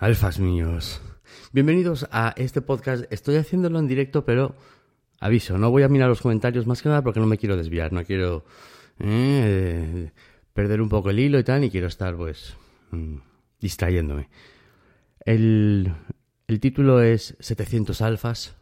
Alfas 0.00 0.38
míos. 0.38 1.00
Bienvenidos 1.52 2.06
a 2.12 2.32
este 2.36 2.62
podcast. 2.62 3.12
Estoy 3.12 3.34
haciéndolo 3.34 3.80
en 3.80 3.88
directo, 3.88 4.24
pero 4.24 4.54
aviso, 5.18 5.58
no 5.58 5.72
voy 5.72 5.82
a 5.82 5.88
mirar 5.88 6.08
los 6.08 6.20
comentarios 6.20 6.68
más 6.68 6.82
que 6.82 6.88
nada 6.88 7.02
porque 7.02 7.18
no 7.18 7.26
me 7.26 7.36
quiero 7.36 7.56
desviar, 7.56 7.92
no 7.92 8.04
quiero 8.04 8.44
eh, 9.00 10.12
perder 10.54 10.82
un 10.82 10.88
poco 10.88 11.10
el 11.10 11.18
hilo 11.18 11.36
y 11.40 11.42
tal, 11.42 11.64
y 11.64 11.70
quiero 11.70 11.88
estar 11.88 12.16
pues 12.16 12.54
mm, 12.92 13.16
distrayéndome. 13.60 14.28
El, 15.24 15.92
el 16.46 16.60
título 16.60 17.02
es 17.02 17.36
700 17.40 18.00
alfas 18.00 18.54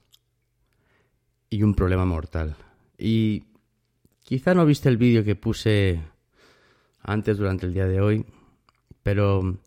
y 1.50 1.62
un 1.62 1.74
problema 1.74 2.06
mortal. 2.06 2.56
Y 2.96 3.44
quizá 4.20 4.54
no 4.54 4.64
viste 4.64 4.88
el 4.88 4.96
vídeo 4.96 5.22
que 5.22 5.36
puse 5.36 6.00
antes 7.02 7.36
durante 7.36 7.66
el 7.66 7.74
día 7.74 7.86
de 7.86 8.00
hoy, 8.00 8.24
pero 9.02 9.58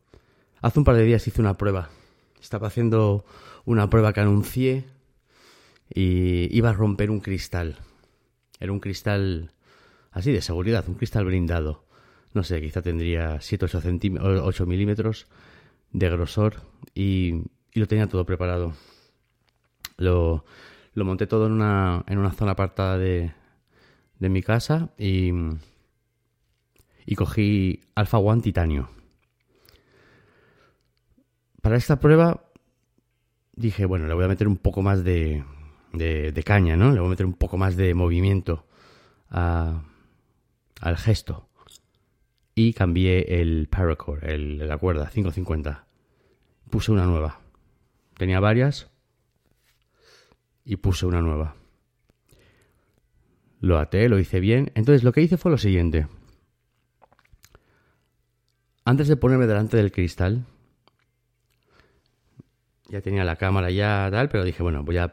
hace 0.61 0.79
un 0.79 0.85
par 0.85 0.95
de 0.95 1.03
días 1.03 1.27
hice 1.27 1.41
una 1.41 1.57
prueba. 1.57 1.89
Estaba 2.41 2.67
haciendo 2.67 3.25
una 3.65 3.89
prueba 3.89 4.13
que 4.13 4.21
anuncié 4.21 4.85
y 5.93 6.55
iba 6.55 6.69
a 6.69 6.73
romper 6.73 7.11
un 7.11 7.19
cristal. 7.19 7.77
Era 8.59 8.71
un 8.71 8.79
cristal 8.79 9.51
así 10.11 10.31
de 10.31 10.41
seguridad, 10.41 10.85
un 10.87 10.95
cristal 10.95 11.25
blindado. 11.25 11.85
No 12.33 12.43
sé, 12.43 12.61
quizá 12.61 12.81
tendría 12.81 13.41
7 13.41 13.65
o 13.65 14.45
8 14.45 14.65
milímetros 14.65 15.27
de 15.91 16.09
grosor 16.09 16.57
y, 16.93 17.43
y, 17.73 17.79
lo 17.79 17.87
tenía 17.87 18.07
todo 18.07 18.25
preparado. 18.25 18.73
Lo, 19.97 20.45
lo 20.93 21.05
monté 21.05 21.25
todo 21.25 21.47
en 21.47 21.53
una, 21.53 22.03
en 22.07 22.19
una 22.19 22.31
zona 22.31 22.51
apartada 22.51 22.97
de, 22.97 23.33
de 24.19 24.29
mi 24.29 24.43
casa 24.43 24.89
y, 24.97 25.31
y 27.05 27.15
cogí 27.15 27.81
Alpha 27.95 28.19
One 28.19 28.41
Titanio. 28.41 28.98
Para 31.61 31.77
esta 31.77 31.99
prueba 31.99 32.43
dije, 33.55 33.85
bueno, 33.85 34.07
le 34.07 34.13
voy 34.13 34.25
a 34.25 34.29
meter 34.29 34.47
un 34.47 34.57
poco 34.57 34.81
más 34.81 35.03
de, 35.03 35.43
de, 35.93 36.43
caña, 36.45 36.77
¿no? 36.77 36.91
Le 36.91 36.99
voy 36.99 37.07
a 37.07 37.11
meter 37.11 37.25
un 37.25 37.33
poco 37.33 37.57
más 37.57 37.75
de 37.75 37.93
movimiento 37.93 38.65
a, 39.29 39.83
al 40.79 40.97
gesto. 40.97 41.49
Y 42.55 42.73
cambié 42.73 43.41
el 43.41 43.67
paracord, 43.69 44.23
el, 44.23 44.67
la 44.67 44.77
cuerda, 44.77 45.09
550. 45.09 45.85
Puse 46.69 46.91
una 46.91 47.05
nueva. 47.05 47.39
Tenía 48.17 48.39
varias 48.39 48.89
y 50.65 50.77
puse 50.77 51.05
una 51.05 51.21
nueva. 51.21 51.55
Lo 53.61 53.77
até, 53.77 54.07
lo 54.07 54.19
hice 54.19 54.39
bien. 54.39 54.71
Entonces 54.75 55.03
lo 55.03 55.11
que 55.11 55.21
hice 55.21 55.37
fue 55.37 55.51
lo 55.51 55.57
siguiente. 55.57 56.07
Antes 58.85 59.07
de 59.07 59.17
ponerme 59.17 59.47
delante 59.47 59.77
del 59.77 59.91
cristal, 59.91 60.45
ya 62.89 63.01
tenía 63.01 63.23
la 63.23 63.35
cámara 63.35 63.69
ya 63.71 64.09
tal, 64.11 64.29
pero 64.29 64.43
dije, 64.43 64.63
bueno, 64.63 64.83
voy 64.83 64.97
a, 64.97 65.11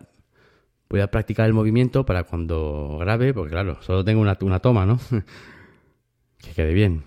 voy 0.89 1.01
a 1.01 1.11
practicar 1.11 1.47
el 1.47 1.53
movimiento 1.53 2.07
para 2.07 2.25
cuando 2.25 2.97
grabe, 2.99 3.35
porque 3.35 3.51
claro, 3.51 3.81
solo 3.83 4.05
tengo 4.05 4.21
una, 4.21 4.37
una 4.41 4.61
toma, 4.61 4.87
¿no? 4.87 4.99
que 6.39 6.51
quede 6.53 6.73
bien. 6.73 7.05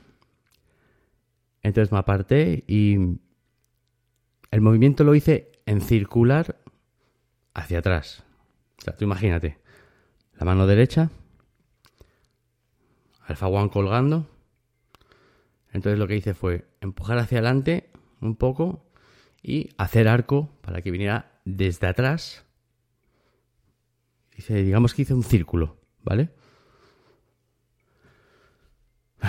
Entonces 1.61 1.91
me 1.91 1.97
aparté 1.97 2.63
y 2.67 2.97
el 4.51 4.61
movimiento 4.61 5.03
lo 5.03 5.15
hice 5.15 5.51
en 5.65 5.81
circular 5.81 6.57
hacia 7.53 7.79
atrás. 7.79 8.23
O 8.77 8.81
sea, 8.81 8.95
tú 8.95 9.03
imagínate, 9.05 9.57
la 10.37 10.45
mano 10.45 10.67
derecha, 10.67 11.09
Alfa 13.25 13.47
One 13.47 13.69
colgando. 13.69 14.27
Entonces 15.71 15.99
lo 15.99 16.07
que 16.07 16.15
hice 16.15 16.33
fue 16.33 16.65
empujar 16.81 17.17
hacia 17.19 17.39
adelante 17.39 17.91
un 18.21 18.35
poco 18.35 18.88
y 19.41 19.69
hacer 19.77 20.07
arco 20.07 20.49
para 20.61 20.81
que 20.81 20.91
viniera 20.91 21.41
desde 21.45 21.87
atrás. 21.87 22.45
Dice, 24.35 24.63
digamos 24.63 24.93
que 24.93 25.03
hice 25.03 25.13
un 25.13 25.23
círculo, 25.23 25.77
¿vale? 26.03 26.29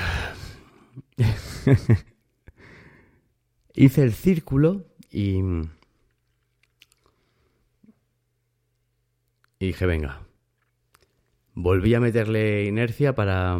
hice 3.74 4.02
el 4.02 4.12
círculo 4.12 4.86
y... 5.10 5.40
y 9.58 9.66
dije, 9.66 9.86
venga. 9.86 10.22
Volví 11.54 11.94
a 11.94 12.00
meterle 12.00 12.64
inercia 12.64 13.14
para 13.14 13.58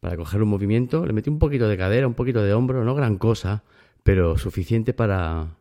para 0.00 0.16
coger 0.16 0.42
un 0.42 0.48
movimiento, 0.48 1.04
le 1.04 1.12
metí 1.12 1.28
un 1.28 1.38
poquito 1.38 1.68
de 1.68 1.76
cadera, 1.76 2.06
un 2.06 2.14
poquito 2.14 2.42
de 2.42 2.54
hombro, 2.54 2.84
no 2.84 2.94
gran 2.94 3.18
cosa, 3.18 3.64
pero 4.08 4.38
suficiente 4.38 4.94
para 4.94 5.58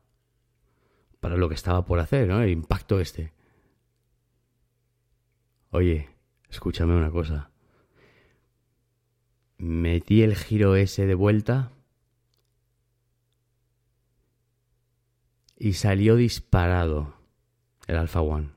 para 1.20 1.36
lo 1.36 1.50
que 1.50 1.56
estaba 1.56 1.84
por 1.84 2.00
hacer, 2.00 2.30
¿no? 2.30 2.42
El 2.42 2.50
impacto 2.50 3.02
este. 3.02 3.34
Oye, 5.72 6.08
escúchame 6.50 6.96
una 6.96 7.12
cosa. 7.12 7.52
Metí 9.58 10.24
el 10.24 10.38
giro 10.38 10.78
ese 10.78 11.06
de 11.06 11.14
vuelta 11.14 11.74
y 15.58 15.74
salió 15.74 16.16
disparado 16.16 17.16
el 17.86 17.98
Alpha 17.98 18.22
One. 18.22 18.52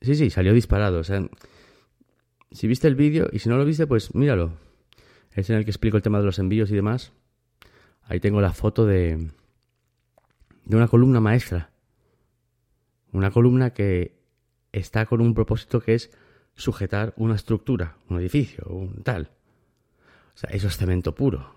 Sí, 0.00 0.16
sí, 0.16 0.30
salió 0.30 0.52
disparado. 0.52 0.98
O 0.98 1.04
sea, 1.04 1.24
si 2.50 2.66
viste 2.66 2.88
el 2.88 2.96
vídeo 2.96 3.28
y 3.30 3.38
si 3.38 3.48
no 3.48 3.58
lo 3.58 3.64
viste, 3.64 3.86
pues 3.86 4.12
míralo 4.12 4.65
es 5.36 5.50
en 5.50 5.56
el 5.56 5.64
que 5.64 5.70
explico 5.70 5.98
el 5.98 6.02
tema 6.02 6.18
de 6.18 6.24
los 6.24 6.38
envíos 6.38 6.70
y 6.70 6.74
demás. 6.74 7.12
Ahí 8.02 8.20
tengo 8.20 8.40
la 8.40 8.52
foto 8.54 8.86
de, 8.86 9.30
de 10.64 10.76
una 10.76 10.88
columna 10.88 11.20
maestra. 11.20 11.70
Una 13.12 13.30
columna 13.30 13.70
que 13.70 14.18
está 14.72 15.06
con 15.06 15.20
un 15.20 15.34
propósito 15.34 15.80
que 15.80 15.94
es 15.94 16.10
sujetar 16.54 17.12
una 17.16 17.34
estructura, 17.34 17.98
un 18.08 18.18
edificio, 18.18 18.64
un 18.66 19.02
tal. 19.02 19.30
O 20.34 20.38
sea, 20.38 20.50
eso 20.50 20.68
es 20.68 20.76
cemento 20.76 21.14
puro. 21.14 21.54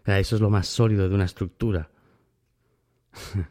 O 0.00 0.04
sea, 0.04 0.20
eso 0.20 0.36
es 0.36 0.42
lo 0.42 0.50
más 0.50 0.68
sólido 0.68 1.08
de 1.08 1.14
una 1.14 1.24
estructura. 1.24 1.90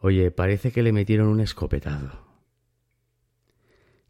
Oye, 0.00 0.30
parece 0.30 0.70
que 0.70 0.82
le 0.82 0.92
metieron 0.92 1.26
un 1.28 1.40
escopetado. 1.40 2.29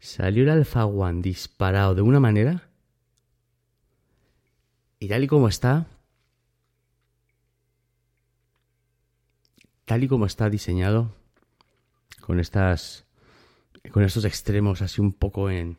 Salió 0.01 0.41
el 0.41 0.49
Alpha 0.49 0.87
One 0.87 1.21
disparado 1.21 1.93
de 1.93 2.01
una 2.01 2.19
manera. 2.19 2.67
Y 4.97 5.07
tal 5.07 5.23
y 5.23 5.27
como 5.27 5.47
está. 5.47 5.85
Tal 9.85 10.03
y 10.03 10.07
como 10.07 10.25
está 10.25 10.49
diseñado. 10.49 11.15
Con 12.19 12.39
estas. 12.39 13.05
Con 13.91 14.03
estos 14.03 14.25
extremos 14.25 14.81
así 14.81 15.01
un 15.01 15.13
poco 15.13 15.51
en. 15.51 15.77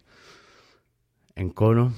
En 1.35 1.51
cono. 1.51 1.93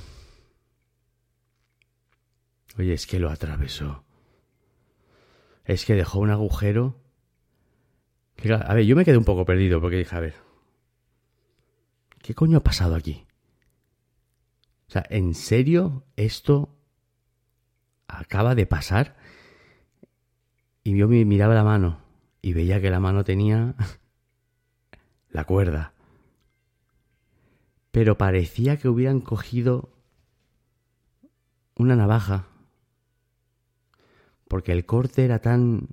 Oye, 2.79 2.95
es 2.95 3.07
que 3.07 3.19
lo 3.19 3.29
atravesó. 3.29 4.03
Es 5.67 5.85
que 5.85 5.95
dejó 5.95 6.21
un 6.21 6.31
agujero. 6.31 6.97
a 8.49 8.73
ver, 8.73 8.87
yo 8.87 8.97
me 8.97 9.05
quedé 9.05 9.19
un 9.19 9.25
poco 9.27 9.45
perdido 9.45 9.79
porque 9.83 9.99
dije, 9.99 10.17
a 10.17 10.21
ver, 10.21 10.35
¿qué 12.25 12.35
coño 12.35 12.57
ha 12.57 12.65
pasado 12.65 12.95
aquí? 12.95 13.27
O 14.89 14.91
sea, 14.91 15.05
¿en 15.11 15.35
serio 15.35 16.05
esto 16.17 16.75
acaba 18.09 18.55
de 18.55 18.65
pasar? 18.65 19.15
Y 20.83 20.97
yo 20.97 21.07
miraba 21.07 21.55
la 21.55 21.65
mano 21.65 22.01
y 22.41 22.55
veía 22.55 22.81
que 22.81 22.89
la 22.89 22.99
mano 22.99 23.25
tenía 23.25 23.75
la 25.31 25.45
cuerda. 25.45 25.93
Pero 27.91 28.17
parecía 28.17 28.79
que 28.79 28.89
hubieran 28.89 29.21
cogido 29.21 29.91
una 31.77 31.95
navaja. 31.95 32.49
Porque 34.49 34.73
el 34.73 34.87
corte 34.87 35.27
era 35.27 35.41
tan... 35.41 35.89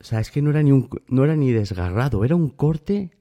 O 0.00 0.04
sea, 0.04 0.20
es 0.20 0.30
que 0.30 0.40
no 0.40 0.50
era 0.50 0.62
ni, 0.62 0.72
un, 0.72 0.88
no 1.08 1.24
era 1.24 1.36
ni 1.36 1.52
desgarrado, 1.52 2.24
era 2.24 2.34
un 2.34 2.48
corte 2.48 3.16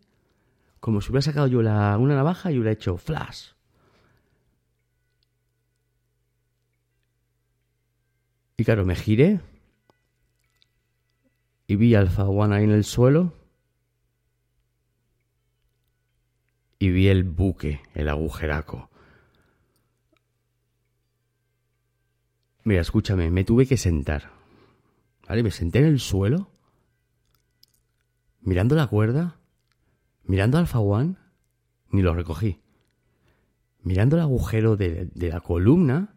como 0.85 1.01
si 1.01 1.09
hubiera 1.09 1.23
sacado 1.23 1.47
yo 1.47 1.63
la, 1.63 1.97
una 1.97 2.13
navaja 2.13 2.51
y 2.51 2.59
hubiera 2.59 2.71
hecho 2.71 2.95
flash. 2.97 3.53
Y 8.55 8.63
claro, 8.63 8.85
me 8.85 8.95
giré 8.95 9.41
y 11.65 11.75
vi 11.75 11.95
Alpha 11.95 12.25
One 12.25 12.55
ahí 12.55 12.65
en 12.65 12.69
el 12.69 12.83
suelo 12.83 13.33
y 16.77 16.91
vi 16.91 17.07
el 17.07 17.23
buque, 17.23 17.81
el 17.95 18.07
agujeraco. 18.07 18.91
Mira, 22.63 22.81
escúchame, 22.81 23.31
me 23.31 23.43
tuve 23.43 23.65
que 23.65 23.77
sentar. 23.77 24.29
¿Vale? 25.27 25.41
Me 25.41 25.49
senté 25.49 25.79
en 25.79 25.85
el 25.85 25.99
suelo, 25.99 26.51
mirando 28.41 28.75
la 28.75 28.85
cuerda 28.85 29.39
Mirando 30.27 30.57
Alpha 30.57 30.79
One, 30.79 31.15
ni 31.91 32.01
lo 32.01 32.13
recogí. 32.13 32.59
mirando 33.83 34.15
el 34.15 34.23
agujero 34.23 34.75
de, 34.75 35.05
de 35.13 35.29
la 35.29 35.41
columna, 35.41 36.15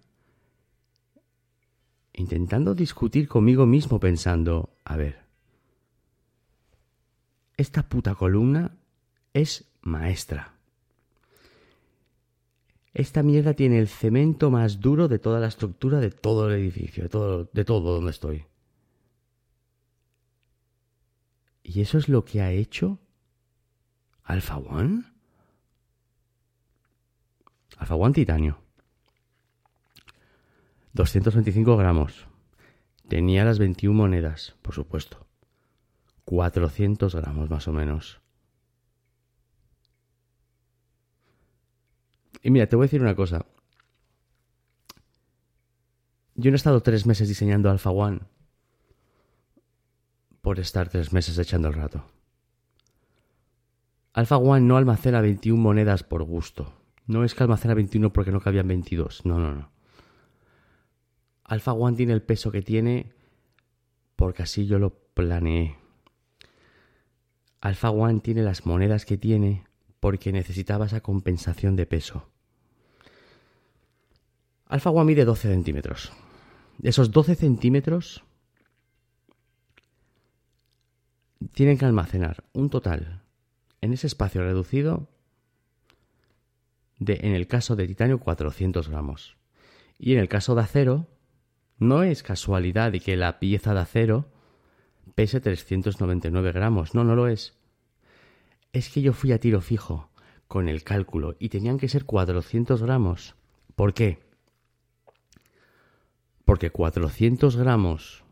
intentando 2.15 2.75
discutir 2.75 3.29
conmigo 3.29 3.67
mismo 3.67 4.01
pensando, 4.01 4.71
a 4.85 4.97
ver, 4.97 5.21
esta 7.59 7.83
puta 7.89 8.15
columna 8.15 8.77
es 9.35 9.71
maestra. 9.83 10.55
Esta 12.95 13.23
mierda 13.23 13.53
tiene 13.53 13.79
el 13.79 13.89
cemento 13.89 14.51
más 14.51 14.81
duro 14.81 15.07
de 15.07 15.19
toda 15.19 15.39
la 15.39 15.49
estructura 15.49 16.01
de 16.01 16.11
todo 16.11 16.49
el 16.49 16.59
edificio, 16.59 17.03
de 17.03 17.09
todo, 17.11 17.51
de 17.53 17.65
todo 17.65 17.95
donde 17.95 18.11
estoy. 18.11 18.47
¿Y 21.63 21.83
eso 21.83 21.99
es 21.99 22.09
lo 22.09 22.25
que 22.25 22.41
ha 22.41 22.51
hecho 22.51 22.99
Alpha 24.29 24.59
One? 24.59 25.05
Alpha 27.79 27.95
One 27.95 28.13
titanio. 28.13 28.59
225 30.93 31.77
gramos. 31.79 32.27
Tenía 33.09 33.47
las 33.47 33.59
21 33.59 33.97
monedas, 33.97 34.55
por 34.61 34.75
supuesto. 34.75 35.27
400 36.27 37.15
gramos 37.15 37.49
más 37.49 37.69
o 37.69 37.73
menos. 37.73 38.21
Y 42.43 42.51
mira, 42.51 42.67
te 42.67 42.77
voy 42.77 42.85
a 42.85 42.89
decir 42.89 43.01
una 43.01 43.17
cosa. 43.17 43.47
Yo 46.35 46.51
no 46.51 46.55
he 46.55 46.57
estado 46.57 46.83
tres 46.83 47.07
meses 47.07 47.29
diseñando 47.29 47.71
Alpha 47.71 47.91
One 47.91 48.21
por 50.43 50.61
estar 50.61 50.91
tres 50.91 51.15
meses 51.15 51.39
echando 51.39 51.69
el 51.69 51.75
rato. 51.75 52.18
Alpha 54.13 54.37
One 54.37 54.67
no 54.67 54.77
almacena 54.77 55.21
21 55.21 55.61
monedas 55.61 56.03
por 56.03 56.25
gusto. 56.25 56.73
No 57.07 57.25
es 57.25 57.35
que 57.35 57.43
almacena 57.43 57.75
21 57.75 58.13
porque 58.13 58.33
no 58.33 58.41
cabían 58.41 58.69
22. 58.69 59.25
No, 59.25 59.39
no, 59.39 59.55
no. 59.55 59.71
Alpha 61.45 61.73
One 61.73 61.97
tiene 61.97 62.13
el 62.13 62.23
peso 62.23 62.51
que 62.51 62.63
tiene 62.63 63.13
porque 64.17 64.43
así 64.43 64.67
yo 64.67 64.79
lo 64.79 64.91
planeé. 65.15 65.77
Alpha 67.61 67.91
One 67.91 68.21
tiene 68.21 68.43
las 68.43 68.67
monedas 68.67 69.05
que 69.05 69.17
tiene 69.17 69.65
porque 70.01 70.33
necesitaba 70.33 70.87
esa 70.87 71.01
compensación 71.01 71.77
de 71.77 71.87
peso. 71.87 72.29
Alpha 74.67 74.91
One 74.91 75.07
mide 75.07 75.25
12 75.25 75.49
centímetros. 75.49 76.13
Esos 76.83 77.11
12 77.11 77.35
centímetros 77.35 78.23
tienen 81.53 81.79
que 81.79 81.87
almacenar 81.87 82.45
un 82.53 82.69
total 82.69 83.23
en 83.81 83.93
ese 83.93 84.07
espacio 84.07 84.43
reducido 84.43 85.09
de, 86.99 87.21
en 87.23 87.33
el 87.33 87.47
caso 87.47 87.77
de 87.77 87.87
titanio, 87.87 88.19
400 88.19 88.89
gramos. 88.89 89.37
Y 89.99 90.13
en 90.13 90.19
el 90.19 90.29
caso 90.29 90.55
de 90.55 90.63
acero, 90.63 91.07
no 91.79 92.03
es 92.03 92.23
casualidad 92.23 92.93
de 92.93 93.01
que 93.01 93.17
la 93.17 93.39
pieza 93.39 93.75
de 93.75 93.81
acero 93.81 94.31
pese 95.15 95.41
399 95.41 96.53
gramos. 96.53 96.95
No, 96.95 97.05
no 97.05 97.15
lo 97.17 97.29
es. 97.29 97.57
Es 98.73 98.89
que 98.91 99.03
yo 99.03 99.13
fui 99.13 99.33
a 99.33 99.41
tiro 99.41 99.61
fijo 99.61 100.11
con 100.47 100.69
el 100.69 100.83
cálculo 100.83 101.37
y 101.39 101.49
tenían 101.49 101.79
que 101.79 101.89
ser 101.89 102.05
400 102.05 102.83
gramos. 102.83 103.35
¿Por 103.75 103.95
qué? 103.95 104.19
Porque 106.45 106.71
400 106.71 107.57
gramos 107.57 108.25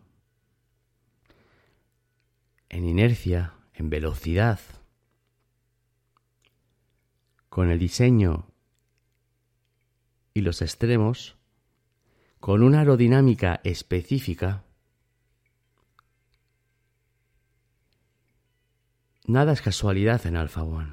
en 2.69 2.85
inercia, 2.85 3.55
en 3.75 3.91
velocidad, 3.91 4.61
con 7.57 7.71
el 7.71 7.79
diseño 7.79 8.45
y 10.35 10.43
los 10.43 10.61
extremos, 10.61 11.37
con 12.39 12.63
una 12.63 12.81
aerodinámica 12.81 13.63
específica, 13.65 14.65
nada 19.27 19.55
es 19.55 19.63
casualidad 19.63 20.27
en 20.27 20.37
Alpha 20.37 20.65
One. 20.65 20.93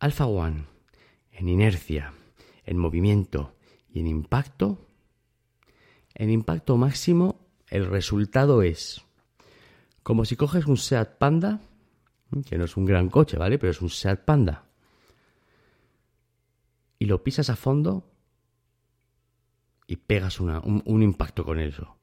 Alpha 0.00 0.26
One, 0.26 0.64
en 1.30 1.48
inercia, 1.48 2.12
en 2.66 2.76
movimiento 2.76 3.54
y 3.88 4.00
en 4.00 4.08
impacto, 4.08 4.84
en 6.12 6.28
impacto 6.28 6.76
máximo 6.76 7.38
el 7.68 7.86
resultado 7.86 8.62
es 8.64 9.00
como 10.02 10.24
si 10.24 10.34
coges 10.34 10.66
un 10.66 10.76
Seat 10.76 11.18
Panda, 11.18 11.60
que 12.44 12.58
no 12.58 12.64
es 12.64 12.76
un 12.76 12.84
gran 12.84 13.10
coche, 13.10 13.36
¿vale? 13.36 13.60
Pero 13.60 13.70
es 13.70 13.80
un 13.80 13.88
Seat 13.88 14.24
Panda, 14.24 14.71
y 17.02 17.06
lo 17.06 17.24
pisas 17.24 17.50
a 17.50 17.56
fondo 17.56 18.08
y 19.88 19.96
pegas 19.96 20.38
un, 20.38 21.02
impacto 21.02 21.44
con 21.44 21.58
eso. 21.58 21.96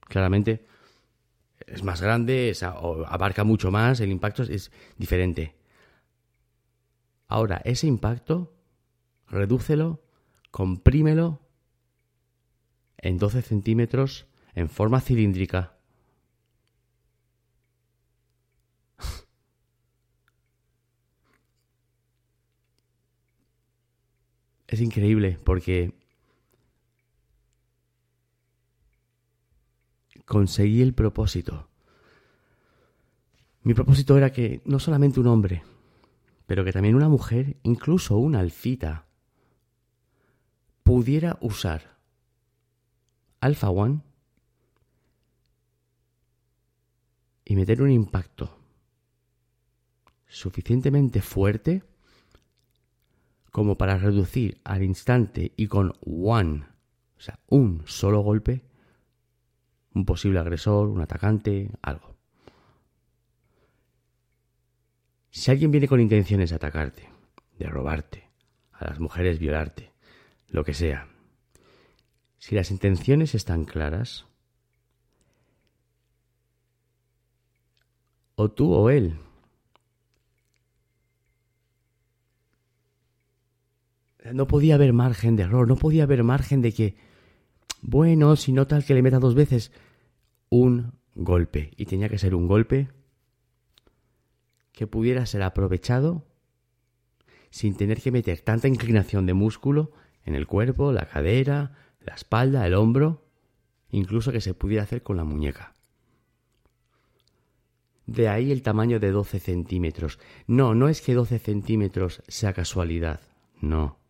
Claramente 0.00 0.66
es 1.64 1.84
más 1.84 2.02
grande, 2.02 2.52
abarca 3.06 3.44
mucho 3.44 3.70
más, 3.70 4.00
el 4.00 4.10
impacto 4.10 4.42
es 4.42 4.72
diferente. 4.98 5.54
Ahora, 7.28 7.62
ese 7.64 7.86
impacto, 7.86 8.56
redúcelo, 9.28 10.02
comprímelo 10.50 11.40
en 12.98 13.16
12 13.16 13.42
centímetros 13.42 14.26
en 14.56 14.70
forma 14.70 15.00
cilíndrica. 15.00 15.73
Es 24.66 24.80
increíble 24.80 25.38
porque 25.44 25.92
conseguí 30.24 30.82
el 30.82 30.94
propósito. 30.94 31.68
Mi 33.62 33.74
propósito 33.74 34.16
era 34.16 34.32
que 34.32 34.62
no 34.64 34.78
solamente 34.78 35.20
un 35.20 35.26
hombre, 35.26 35.62
pero 36.46 36.64
que 36.64 36.72
también 36.72 36.94
una 36.94 37.08
mujer, 37.08 37.56
incluso 37.62 38.16
una 38.18 38.40
alfita, 38.40 39.06
pudiera 40.82 41.38
usar 41.40 41.96
Alpha 43.40 43.70
One 43.70 44.00
y 47.44 47.56
meter 47.56 47.82
un 47.82 47.90
impacto 47.90 48.58
suficientemente 50.26 51.22
fuerte 51.22 51.84
como 53.54 53.78
para 53.78 53.98
reducir 53.98 54.60
al 54.64 54.82
instante 54.82 55.52
y 55.56 55.68
con 55.68 55.92
one, 56.04 56.66
o 57.16 57.20
sea, 57.20 57.38
un 57.46 57.84
solo 57.86 58.18
golpe, 58.18 58.64
un 59.94 60.04
posible 60.04 60.40
agresor, 60.40 60.88
un 60.88 61.00
atacante, 61.00 61.70
algo. 61.80 62.16
Si 65.30 65.52
alguien 65.52 65.70
viene 65.70 65.86
con 65.86 66.00
intenciones 66.00 66.50
de 66.50 66.56
atacarte, 66.56 67.08
de 67.56 67.66
robarte, 67.68 68.28
a 68.72 68.86
las 68.86 68.98
mujeres 68.98 69.38
violarte, 69.38 69.92
lo 70.48 70.64
que 70.64 70.74
sea, 70.74 71.06
si 72.38 72.56
las 72.56 72.72
intenciones 72.72 73.36
están 73.36 73.66
claras, 73.66 74.26
o 78.34 78.50
tú 78.50 78.74
o 78.74 78.90
él 78.90 79.16
no 84.32 84.46
podía 84.46 84.76
haber 84.76 84.92
margen 84.92 85.36
de 85.36 85.42
error, 85.42 85.68
no 85.68 85.76
podía 85.76 86.04
haber 86.04 86.22
margen 86.22 86.62
de 86.62 86.72
que, 86.72 86.96
bueno, 87.82 88.36
si 88.36 88.52
no 88.52 88.66
tal 88.66 88.84
que 88.84 88.94
le 88.94 89.02
meta 89.02 89.18
dos 89.18 89.34
veces, 89.34 89.72
un 90.48 90.92
golpe. 91.14 91.72
Y 91.76 91.86
tenía 91.86 92.08
que 92.08 92.18
ser 92.18 92.34
un 92.34 92.48
golpe 92.48 92.88
que 94.72 94.86
pudiera 94.86 95.26
ser 95.26 95.42
aprovechado 95.42 96.26
sin 97.50 97.76
tener 97.76 98.00
que 98.00 98.10
meter 98.10 98.40
tanta 98.40 98.66
inclinación 98.66 99.26
de 99.26 99.34
músculo 99.34 99.92
en 100.24 100.34
el 100.34 100.46
cuerpo, 100.46 100.90
la 100.90 101.06
cadera, 101.06 101.72
la 102.00 102.14
espalda, 102.14 102.66
el 102.66 102.74
hombro, 102.74 103.26
incluso 103.90 104.32
que 104.32 104.40
se 104.40 104.54
pudiera 104.54 104.82
hacer 104.82 105.02
con 105.02 105.16
la 105.16 105.24
muñeca. 105.24 105.74
De 108.06 108.28
ahí 108.28 108.50
el 108.50 108.62
tamaño 108.62 108.98
de 109.00 109.12
12 109.12 109.38
centímetros. 109.38 110.18
No, 110.46 110.74
no 110.74 110.88
es 110.88 111.00
que 111.00 111.14
12 111.14 111.38
centímetros 111.38 112.22
sea 112.26 112.52
casualidad, 112.52 113.20
no. 113.60 114.03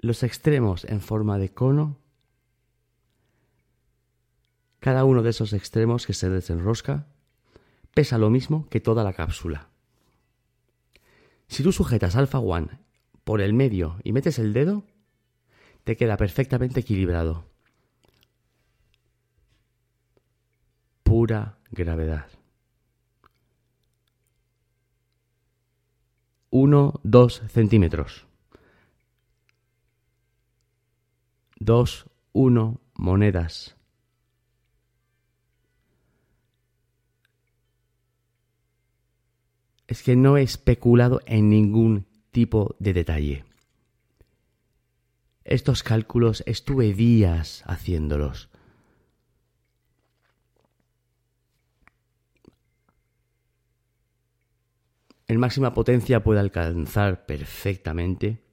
Los 0.00 0.22
extremos 0.22 0.84
en 0.84 1.00
forma 1.00 1.38
de 1.38 1.52
cono, 1.52 1.98
cada 4.78 5.04
uno 5.04 5.22
de 5.22 5.30
esos 5.30 5.52
extremos 5.52 6.06
que 6.06 6.14
se 6.14 6.30
desenrosca 6.30 7.06
pesa 7.92 8.16
lo 8.16 8.30
mismo 8.30 8.66
que 8.70 8.80
toda 8.80 9.04
la 9.04 9.12
cápsula. 9.12 9.68
Si 11.48 11.62
tú 11.62 11.72
sujetas 11.72 12.16
Alpha 12.16 12.38
One 12.38 12.78
por 13.24 13.42
el 13.42 13.52
medio 13.52 13.98
y 14.02 14.12
metes 14.12 14.38
el 14.38 14.52
dedo, 14.52 14.84
te 15.84 15.96
queda 15.96 16.16
perfectamente 16.16 16.80
equilibrado. 16.80 17.44
Pura 21.02 21.58
gravedad. 21.70 22.28
1, 26.50 27.00
2 27.02 27.42
centímetros. 27.48 28.29
2, 31.60 32.06
1 32.32 32.80
monedas. 32.94 33.76
Es 39.86 40.02
que 40.02 40.16
no 40.16 40.38
he 40.38 40.42
especulado 40.42 41.20
en 41.26 41.50
ningún 41.50 42.06
tipo 42.30 42.76
de 42.78 42.94
detalle. 42.94 43.44
Estos 45.44 45.82
cálculos 45.82 46.42
estuve 46.46 46.94
días 46.94 47.62
haciéndolos. 47.66 48.48
En 55.26 55.38
máxima 55.38 55.74
potencia 55.74 56.22
puede 56.22 56.40
alcanzar 56.40 57.26
perfectamente 57.26 58.49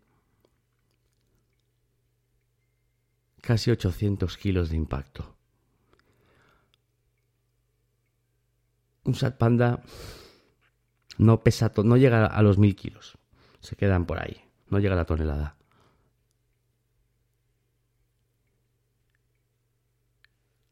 casi 3.47 3.71
800 3.71 4.35
kilos 4.35 4.69
de 4.69 4.75
impacto. 4.75 5.37
Un 9.05 9.15
Sat 9.15 9.37
Panda 9.37 9.81
no 11.17 11.41
pesa, 11.43 11.71
no 11.81 11.95
llega 11.95 12.25
a 12.25 12.41
los 12.41 12.57
1000 12.57 12.75
kilos. 12.75 13.17
Se 13.61 13.77
quedan 13.77 14.05
por 14.05 14.19
ahí, 14.19 14.43
no 14.67 14.79
llega 14.79 14.95
a 14.95 14.97
la 14.97 15.05
tonelada. 15.05 15.55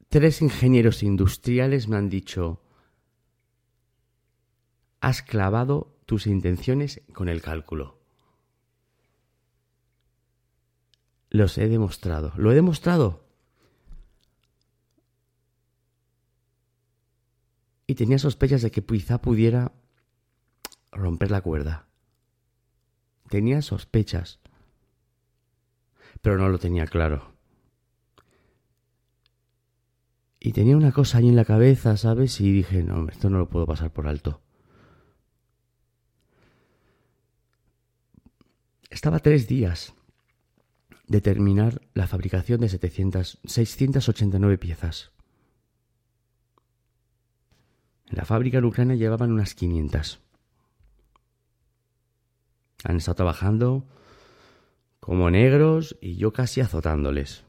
Tres 0.10 0.42
ingenieros 0.42 1.02
industriales 1.02 1.88
me 1.88 1.96
han 1.96 2.10
dicho, 2.10 2.62
has 5.00 5.22
clavado 5.22 5.98
tus 6.06 6.28
intenciones 6.28 7.02
con 7.14 7.30
el 7.30 7.42
cálculo. 7.42 7.95
Los 11.36 11.58
he 11.58 11.68
demostrado. 11.68 12.32
Lo 12.38 12.54
he 12.54 12.56
demostrado. 12.56 13.26
Y 17.86 17.96
tenía 17.96 18.18
sospechas 18.20 18.62
de 18.62 18.72
que 18.72 18.82
quizá 18.82 19.22
pudiera 19.22 19.74
romper 20.94 21.32
la 21.32 21.42
cuerda. 21.42 21.90
Tenía 23.28 23.62
sospechas. 23.62 24.40
Pero 26.22 26.38
no 26.38 26.48
lo 26.48 26.58
tenía 26.58 26.88
claro. 26.88 27.34
Y 30.40 30.54
tenía 30.54 30.78
una 30.78 30.94
cosa 30.94 31.18
ahí 31.18 31.28
en 31.28 31.36
la 31.36 31.44
cabeza, 31.44 31.98
¿sabes? 31.98 32.40
Y 32.40 32.50
dije, 32.50 32.82
no, 32.82 33.10
esto 33.10 33.30
no 33.30 33.40
lo 33.40 33.50
puedo 33.50 33.66
pasar 33.66 33.92
por 33.92 34.08
alto. 34.08 34.42
Estaba 38.90 39.20
tres 39.20 39.50
días 39.50 39.94
de 41.08 41.22
terminar 41.22 41.82
la 41.94 42.08
fabricación 42.08 42.62
de 42.62 42.70
700, 42.70 43.40
689 43.44 44.58
piezas. 44.58 45.12
En 48.08 48.18
la 48.18 48.26
fábrica 48.26 48.60
en 48.60 48.66
Ucrania 48.66 48.96
llevaban 48.96 49.32
unas 49.32 49.56
500. 49.56 50.20
Han 52.84 52.98
estado 52.98 53.16
trabajando 53.16 53.88
como 55.00 55.30
negros 55.30 55.98
y 56.02 56.16
yo 56.16 56.34
casi 56.34 56.62
azotándoles. 56.62 57.44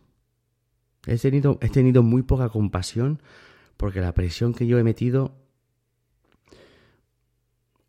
He 1.06 1.16
tenido, 1.18 1.58
he 1.60 1.68
tenido 1.68 2.02
muy 2.02 2.22
poca 2.22 2.48
compasión 2.48 3.22
porque 3.76 4.00
la 4.00 4.14
presión 4.14 4.54
que 4.54 4.66
yo 4.66 4.78
he 4.78 4.82
metido 4.82 5.36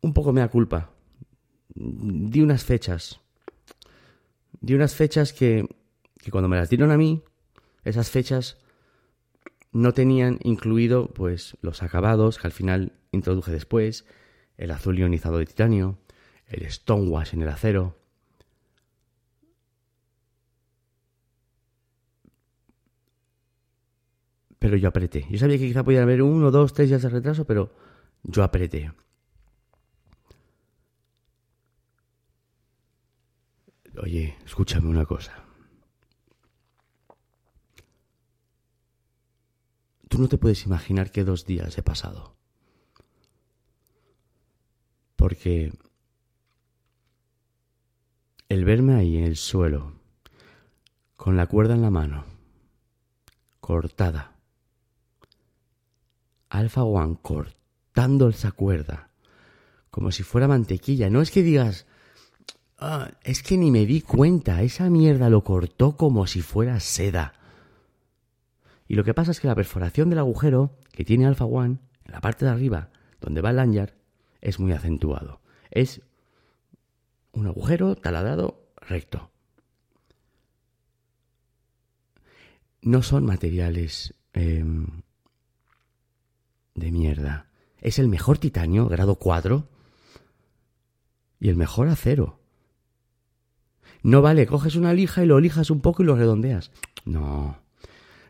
un 0.00 0.12
poco 0.12 0.32
me 0.32 0.40
da 0.40 0.48
culpa. 0.48 0.90
Di 1.74 2.40
unas 2.40 2.64
fechas 2.64 3.20
di 4.60 4.74
unas 4.74 4.94
fechas 4.94 5.32
que, 5.32 5.66
que 6.18 6.30
cuando 6.30 6.48
me 6.48 6.56
las 6.56 6.70
dieron 6.70 6.90
a 6.90 6.96
mí, 6.96 7.22
esas 7.84 8.10
fechas 8.10 8.58
no 9.72 9.92
tenían 9.92 10.38
incluido 10.42 11.08
pues 11.08 11.56
los 11.60 11.82
acabados 11.82 12.38
que 12.38 12.46
al 12.46 12.52
final 12.52 12.92
introduje 13.12 13.52
después, 13.52 14.06
el 14.56 14.70
azul 14.70 14.98
ionizado 14.98 15.38
de 15.38 15.46
titanio, 15.46 15.98
el 16.46 16.70
stonewash 16.70 17.34
en 17.34 17.42
el 17.42 17.48
acero. 17.48 17.96
Pero 24.58 24.76
yo 24.76 24.88
apreté. 24.88 25.26
Yo 25.30 25.38
sabía 25.38 25.58
que 25.58 25.68
quizá 25.68 25.84
podían 25.84 26.02
haber 26.02 26.22
uno, 26.22 26.50
dos, 26.50 26.72
tres 26.72 26.88
días 26.88 27.02
de 27.02 27.08
retraso, 27.08 27.44
pero 27.44 27.72
yo 28.24 28.42
apreté. 28.42 28.90
Oye, 34.02 34.36
escúchame 34.44 34.88
una 34.88 35.04
cosa. 35.04 35.44
Tú 40.08 40.18
no 40.18 40.28
te 40.28 40.38
puedes 40.38 40.64
imaginar 40.64 41.10
qué 41.10 41.24
dos 41.24 41.44
días 41.44 41.76
he 41.76 41.82
pasado. 41.82 42.36
Porque 45.16 45.72
el 48.48 48.64
verme 48.64 48.94
ahí 48.94 49.16
en 49.16 49.24
el 49.24 49.36
suelo, 49.36 49.94
con 51.16 51.36
la 51.36 51.46
cuerda 51.46 51.74
en 51.74 51.82
la 51.82 51.90
mano, 51.90 52.24
cortada, 53.60 54.36
Alfa 56.48 56.84
One 56.84 57.18
cortando 57.20 58.28
esa 58.28 58.52
cuerda, 58.52 59.10
como 59.90 60.12
si 60.12 60.22
fuera 60.22 60.48
mantequilla. 60.48 61.10
No 61.10 61.20
es 61.20 61.30
que 61.30 61.42
digas, 61.42 61.86
Ah, 62.78 63.10
es 63.24 63.42
que 63.42 63.56
ni 63.56 63.72
me 63.72 63.86
di 63.86 64.02
cuenta, 64.02 64.62
esa 64.62 64.88
mierda 64.88 65.28
lo 65.30 65.42
cortó 65.42 65.96
como 65.96 66.28
si 66.28 66.42
fuera 66.42 66.78
seda. 66.78 67.34
Y 68.86 68.94
lo 68.94 69.02
que 69.02 69.14
pasa 69.14 69.32
es 69.32 69.40
que 69.40 69.48
la 69.48 69.56
perforación 69.56 70.10
del 70.10 70.20
agujero 70.20 70.78
que 70.92 71.04
tiene 71.04 71.26
Alpha 71.26 71.44
One, 71.44 71.78
en 72.04 72.12
la 72.12 72.20
parte 72.20 72.44
de 72.44 72.52
arriba, 72.52 72.90
donde 73.20 73.40
va 73.40 73.50
el 73.50 73.56
lanyard, 73.56 73.94
es 74.40 74.60
muy 74.60 74.72
acentuado. 74.72 75.40
Es 75.72 76.02
un 77.32 77.48
agujero 77.48 77.96
taladrado 77.96 78.68
recto. 78.76 79.32
No 82.80 83.02
son 83.02 83.26
materiales 83.26 84.14
em, 84.32 85.02
de 86.74 86.92
mierda. 86.92 87.50
Es 87.80 87.98
el 87.98 88.06
mejor 88.06 88.38
titanio, 88.38 88.86
grado 88.88 89.16
4, 89.16 89.68
y 91.40 91.48
el 91.48 91.56
mejor 91.56 91.88
acero. 91.88 92.37
No 94.02 94.22
vale, 94.22 94.46
coges 94.46 94.76
una 94.76 94.92
lija 94.92 95.22
y 95.24 95.26
lo 95.26 95.40
lijas 95.40 95.70
un 95.70 95.80
poco 95.80 96.02
y 96.02 96.06
lo 96.06 96.16
redondeas. 96.16 96.70
No. 97.04 97.58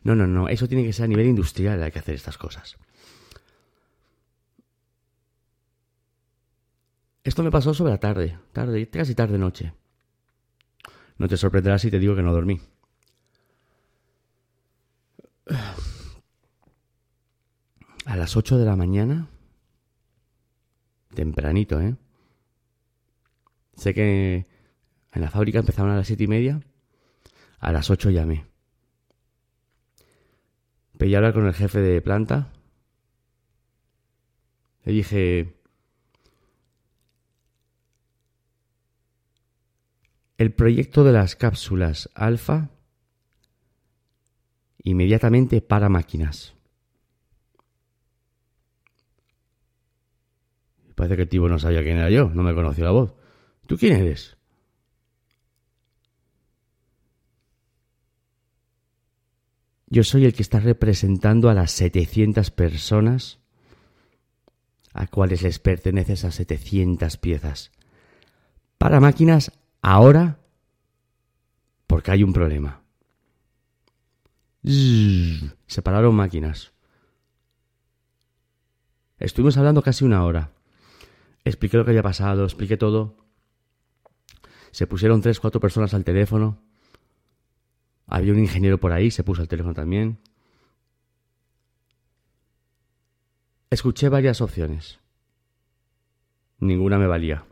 No, 0.03 0.15
no, 0.15 0.27
no. 0.27 0.49
Eso 0.49 0.69
tiene 0.69 0.85
que 0.85 0.93
ser 0.93 1.05
a 1.05 1.09
nivel 1.09 1.27
industrial, 1.27 1.83
hay 1.83 1.91
que 1.91 1.99
hacer 1.99 2.15
estas 2.15 2.39
cosas. 2.39 2.79
Esto 7.25 7.43
me 7.43 7.51
pasó 7.51 7.75
sobre 7.75 7.93
la 7.93 8.01
tarde, 8.01 8.39
tarde, 8.53 8.89
casi 8.89 9.15
tarde 9.15 9.37
noche. 9.37 9.75
No 11.19 11.29
te 11.29 11.37
sorprenderás 11.37 11.83
si 11.83 11.91
te 11.91 11.99
digo 11.99 12.17
que 12.17 12.23
no 12.23 12.33
dormí. 12.33 12.61
A 18.07 18.17
las 18.17 18.37
8 18.37 18.57
de 18.57 18.65
la 18.65 18.77
mañana, 18.77 19.29
tempranito, 21.15 21.81
¿eh? 21.81 21.97
Sé 23.75 23.93
que 23.93 24.47
en 25.13 25.23
la 25.23 25.31
fábrica 25.31 25.59
empezaron 25.61 25.91
a 25.91 25.97
las 25.97 26.07
siete 26.07 26.25
y 26.25 26.29
media. 26.29 26.61
A 27.59 27.73
las 27.73 27.91
ocho 27.91 28.11
llamé. 28.11 28.47
Pedí 30.97 31.15
hablar 31.15 31.33
con 31.33 31.47
el 31.47 31.55
jefe 31.55 31.81
de 31.81 32.01
planta. 32.01 32.53
Le 34.85 34.93
dije... 34.93 35.55
El 40.37 40.53
proyecto 40.53 41.03
de 41.03 41.13
las 41.13 41.35
cápsulas 41.35 42.11
alfa 42.15 42.71
inmediatamente 44.85 45.61
para 45.61 45.89
máquinas. 45.89 46.55
Parece 50.95 51.17
que 51.17 51.23
el 51.23 51.29
tipo 51.29 51.49
no 51.49 51.59
sabía 51.59 51.83
quién 51.83 51.97
era 51.97 52.09
yo, 52.09 52.31
no 52.31 52.45
me 52.45 52.55
conoció 52.55 52.85
la 52.85 52.93
voz. 52.93 53.15
¿Tú 53.67 53.77
quién 53.77 53.97
eres? 53.97 54.38
Yo 59.91 60.05
soy 60.05 60.27
el 60.27 60.35
que 60.35 60.43
está 60.43 60.61
representando 60.61 61.49
a 61.49 61.55
las 61.55 61.73
700 61.73 62.51
personas 62.51 63.39
a 64.93 65.07
cuales 65.07 65.43
les 65.43 65.59
pertenece 65.59 66.15
esas 66.15 66.35
700 66.35 67.17
piezas. 67.17 67.71
Para 68.79 69.01
máquinas, 69.01 69.53
ahora, 69.81 70.41
porque 71.87 72.11
hay 72.11 72.23
un 72.23 72.33
problema. 72.33 72.83
separaron 75.67 76.15
máquinas. 76.15 76.73
Estuvimos 79.19 79.57
hablando 79.57 79.83
casi 79.83 80.05
una 80.05 80.25
hora. 80.25 80.53
Expliqué 81.45 81.77
lo 81.77 81.85
que 81.85 81.93
había 81.93 82.03
pasado, 82.03 82.45
expliqué 82.45 82.77
todo. 82.77 83.17
Se 84.71 84.87
pusieron 84.87 85.23
tres, 85.23 85.41
cuatro 85.41 85.61
personas 85.61 85.95
al 85.95 86.05
teléfono. 86.05 86.61
Había 88.09 88.33
un 88.33 88.39
ingeniero 88.39 88.79
por 88.79 88.93
ahí, 88.93 89.11
se 89.11 89.23
puso 89.23 89.43
al 89.43 89.49
teléfono 89.49 89.75
también. 89.75 90.19
Escuché 93.71 94.09
varias 94.09 94.41
opciones. 94.41 94.99
Ninguna 96.59 96.99
me 96.99 97.07
valía. 97.07 97.45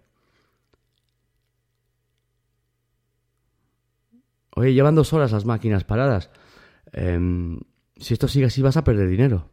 Oye, 4.57 4.73
llevan 4.73 4.95
dos 4.95 5.13
horas 5.13 5.33
las 5.33 5.45
máquinas 5.45 5.85
paradas. 5.85 6.31
Em, 6.93 7.61
si 7.97 8.15
esto 8.15 8.27
sigue 8.27 8.47
así 8.47 8.63
vas 8.63 8.79
a 8.79 8.85
perder 8.85 9.09
dinero. 9.09 9.51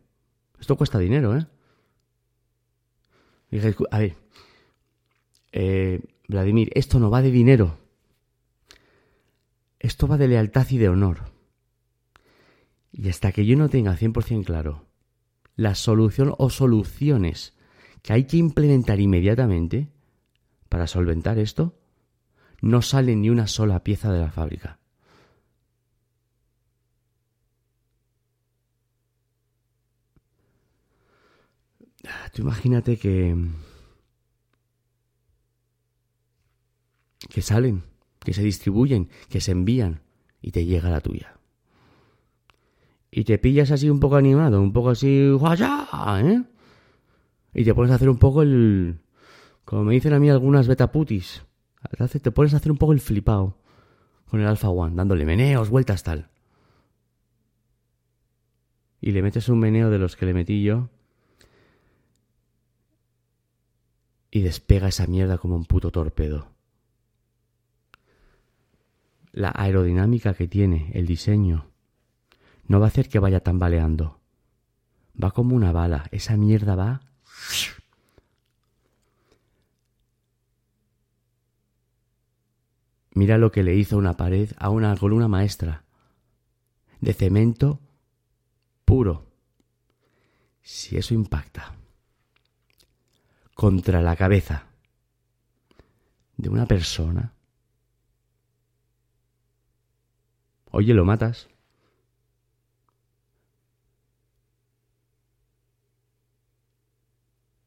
Esto 0.57 0.77
cuesta 0.77 0.97
dinero, 0.97 1.35
¿eh? 1.35 1.45
dije, 3.51 3.75
a 3.91 3.99
ver, 3.99 4.15
eh, 5.51 5.99
Vladimir, 6.29 6.71
esto 6.73 6.99
no 6.99 7.09
va 7.09 7.21
de 7.21 7.31
dinero. 7.31 7.82
Esto 9.83 10.07
va 10.07 10.17
de 10.17 10.29
lealtad 10.29 10.65
y 10.71 10.77
de 10.79 10.89
honor. 10.89 11.25
Y 12.91 13.09
hasta 13.09 13.31
que 13.31 13.45
yo 13.45 13.55
no 13.57 13.69
tenga 13.69 13.95
100% 13.95 14.45
claro 14.45 14.87
la 15.55 15.75
solución 15.75 16.33
o 16.37 16.49
soluciones 16.49 17.53
que 18.01 18.13
hay 18.13 18.25
que 18.25 18.37
implementar 18.37 18.99
inmediatamente 18.99 19.91
para 20.69 20.87
solventar 20.87 21.37
esto, 21.37 21.77
no 22.61 22.81
sale 22.81 23.15
ni 23.15 23.29
una 23.29 23.45
sola 23.45 23.83
pieza 23.83 24.11
de 24.11 24.19
la 24.19 24.31
fábrica. 24.31 24.79
Tú 32.33 32.41
imagínate 32.41 32.97
que 32.97 33.35
que 37.29 37.41
salen, 37.41 37.83
que 38.23 38.33
se 38.33 38.43
distribuyen, 38.43 39.09
que 39.29 39.41
se 39.41 39.51
envían 39.51 40.01
y 40.41 40.51
te 40.51 40.65
llega 40.65 40.89
la 40.89 41.01
tuya. 41.01 41.37
Y 43.11 43.25
te 43.25 43.37
pillas 43.37 43.71
así 43.71 43.89
un 43.89 43.99
poco 43.99 44.15
animado, 44.15 44.61
un 44.61 44.73
poco 44.73 44.89
así, 44.89 45.07
¿eh? 45.07 46.43
Y 47.53 47.63
te 47.63 47.75
pones 47.75 47.91
a 47.91 47.95
hacer 47.95 48.09
un 48.09 48.17
poco 48.17 48.41
el, 48.41 48.99
como 49.65 49.83
me 49.83 49.93
dicen 49.93 50.13
a 50.13 50.19
mí 50.19 50.29
algunas 50.29 50.67
betaputis, 50.67 51.43
te 52.21 52.31
pones 52.31 52.53
a 52.53 52.57
hacer 52.57 52.71
un 52.71 52.77
poco 52.77 52.93
el 52.93 52.99
flipado 52.99 53.59
con 54.25 54.39
el 54.39 54.47
Alpha 54.47 54.69
One, 54.69 54.95
dándole 54.95 55.25
meneos, 55.25 55.69
vueltas 55.69 56.01
tal. 56.01 56.29
Y 58.99 59.11
le 59.11 59.21
metes 59.21 59.49
un 59.49 59.59
meneo 59.59 59.89
de 59.89 59.99
los 59.99 60.15
que 60.15 60.25
le 60.25 60.33
metí 60.33 60.63
yo. 60.63 60.89
Y 64.31 64.41
despega 64.41 64.87
esa 64.87 65.05
mierda 65.05 65.37
como 65.37 65.55
un 65.55 65.65
puto 65.65 65.91
torpedo 65.91 66.52
la 69.33 69.51
aerodinámica 69.53 70.35
que 70.35 70.47
tiene, 70.47 70.91
el 70.93 71.07
diseño, 71.07 71.65
no 72.67 72.79
va 72.79 72.85
a 72.85 72.87
hacer 72.87 73.09
que 73.09 73.19
vaya 73.19 73.41
tambaleando. 73.41 74.19
Va 75.21 75.31
como 75.31 75.55
una 75.55 75.71
bala, 75.71 76.07
esa 76.11 76.37
mierda 76.37 76.75
va... 76.75 77.01
Mira 83.15 83.37
lo 83.37 83.51
que 83.51 83.61
le 83.61 83.75
hizo 83.75 83.97
una 83.97 84.17
pared 84.17 84.51
a 84.57 84.69
una 84.69 84.95
columna 84.97 85.27
maestra, 85.27 85.83
de 86.99 87.13
cemento 87.13 87.79
puro. 88.85 89.27
Si 90.61 90.97
eso 90.97 91.13
impacta 91.13 91.75
contra 93.53 94.01
la 94.01 94.15
cabeza 94.15 94.65
de 96.37 96.49
una 96.49 96.65
persona, 96.65 97.33
Oye, 100.75 100.95
lo 100.95 101.05
matas. 101.05 101.49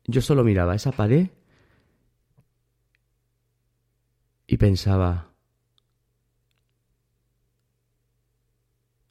Yo 0.09 0.21
solo 0.21 0.43
miraba 0.43 0.75
esa 0.75 0.91
pared 0.91 1.29
y 4.49 4.57
pensaba, 4.57 5.31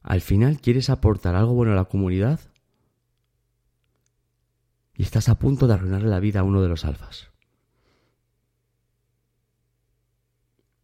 al 0.01 0.19
final 0.19 0.59
quieres 0.59 0.89
aportar 0.89 1.35
algo 1.35 1.53
bueno 1.53 1.71
a 1.71 1.75
la 1.75 1.85
comunidad 1.85 2.41
y 4.93 5.03
estás 5.03 5.29
a 5.29 5.39
punto 5.39 5.67
de 5.67 5.73
arruinarle 5.73 6.09
la 6.09 6.19
vida 6.19 6.41
a 6.41 6.43
uno 6.43 6.61
de 6.61 6.67
los 6.67 6.83
alfas. 6.83 7.31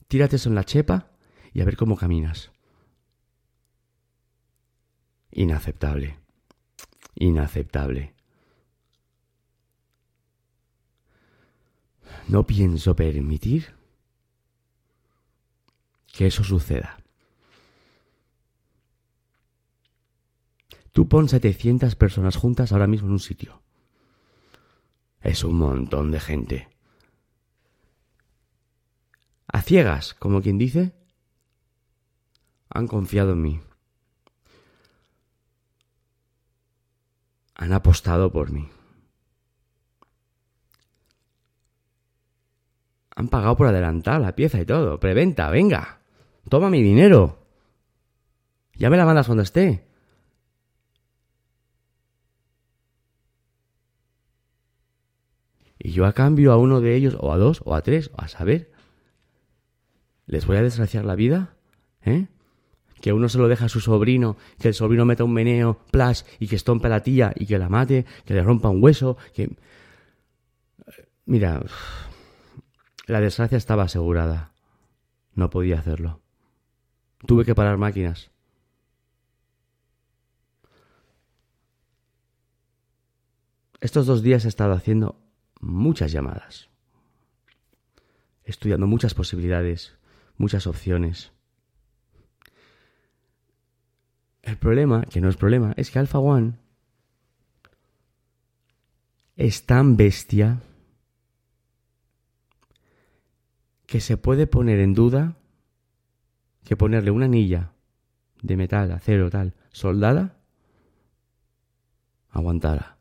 Tírate 0.08 0.38
eso 0.38 0.48
en 0.48 0.56
la 0.56 0.64
chepa 0.64 1.12
y 1.54 1.60
a 1.60 1.66
ver 1.66 1.76
cómo 1.76 1.98
caminas. 1.98 2.52
Inaceptable. 5.32 6.18
Inaceptable. 7.16 8.14
No 12.28 12.46
pienso 12.46 12.96
permitir 12.96 13.74
que 16.14 16.28
eso 16.28 16.44
suceda. 16.44 16.98
Tú 20.92 21.08
pon 21.08 21.30
700 21.30 21.96
personas 21.96 22.36
juntas 22.36 22.72
ahora 22.72 22.88
mismo 22.88 23.08
en 23.08 23.14
un 23.14 23.20
sitio. 23.20 23.62
Es 25.22 25.44
un 25.44 25.58
montón 25.58 26.12
de 26.12 26.20
gente. 26.20 26.70
A 29.48 29.62
ciegas, 29.62 30.14
como 30.14 30.42
quien 30.42 30.58
dice, 30.58 30.94
han 32.70 32.88
confiado 32.88 33.34
en 33.34 33.42
mí. 33.42 33.62
Han 37.62 37.74
apostado 37.74 38.32
por 38.32 38.52
mí. 38.52 38.68
Han 43.16 43.28
pagado 43.28 43.56
por 43.56 43.68
adelantar 43.68 44.20
la 44.20 44.36
pieza 44.36 44.60
y 44.60 44.66
todo. 44.66 45.00
Preventa, 45.00 45.48
venga. 45.52 46.00
Toma 46.50 46.72
mi 46.72 46.82
dinero. 46.82 47.46
Ya 48.74 48.90
me 48.90 48.98
la 48.98 49.06
mandas 49.06 49.28
cuando 49.28 49.44
esté. 49.44 49.86
Y 55.78 55.92
yo 55.92 56.08
a 56.08 56.14
cambio 56.14 56.54
a 56.54 56.58
uno 56.58 56.82
de 56.82 56.96
ellos, 56.96 57.16
o 57.20 57.32
a 57.32 57.38
dos, 57.38 57.62
o 57.64 57.76
a 57.76 57.84
tres, 57.84 58.10
o 58.14 58.22
a 58.22 58.28
saber, 58.28 58.72
les 60.26 60.48
voy 60.48 60.58
a 60.58 60.64
desgraciar 60.64 61.06
la 61.06 61.14
vida, 61.14 61.54
¿eh? 62.02 62.28
Que 63.02 63.14
uno 63.14 63.28
se 63.28 63.40
lo 63.40 63.48
deja 63.48 63.66
a 63.66 63.70
su 63.70 63.82
sobrino, 63.82 64.38
que 64.60 64.70
el 64.70 64.74
sobrino 64.74 65.06
meta 65.06 65.24
un 65.24 65.34
meneo, 65.34 65.80
plas, 65.92 66.26
y 66.40 66.48
que 66.48 66.56
estompe 66.56 66.88
a 66.88 66.92
la 66.92 67.04
tía 67.04 67.34
y 67.36 67.48
que 67.48 67.58
la 67.58 67.68
mate, 67.68 68.06
que 68.26 68.34
le 68.34 68.44
rompa 68.44 68.70
un 68.70 68.82
hueso, 68.82 69.18
que... 69.34 69.50
Mira, 71.26 71.62
la 73.08 73.20
desgracia 73.20 73.58
estaba 73.58 73.84
asegurada. 73.84 74.54
No 75.34 75.50
podía 75.50 75.80
hacerlo. 75.80 76.22
Tuve 77.26 77.46
que 77.46 77.56
parar 77.56 77.78
máquinas. 77.78 78.32
Estos 83.80 84.06
dos 84.06 84.22
días 84.22 84.46
he 84.46 84.48
estado 84.48 84.74
haciendo 84.74 85.20
muchas 85.60 86.12
llamadas, 86.12 86.70
estudiando 88.44 88.86
muchas 88.86 89.16
posibilidades, 89.16 89.98
muchas 90.38 90.68
opciones. 90.68 91.32
El 94.52 94.58
problema, 94.58 95.04
que 95.04 95.22
no 95.22 95.30
es 95.30 95.38
problema, 95.38 95.74
es 95.78 95.92
que 95.92 96.00
Alpha 96.00 96.20
One 96.20 96.56
es 99.38 99.66
tan 99.66 99.96
bestia 99.96 100.62
que 103.86 104.02
se 104.02 104.18
puede 104.18 104.48
poner 104.48 104.82
en 104.82 104.94
duda 104.94 105.38
que 106.66 106.76
ponerle 106.76 107.12
una 107.12 107.28
anilla 107.28 107.72
de 108.42 108.58
metal, 108.58 108.92
acero, 108.92 109.30
tal, 109.30 109.54
soldada, 109.72 110.42
aguantara. 112.28 112.98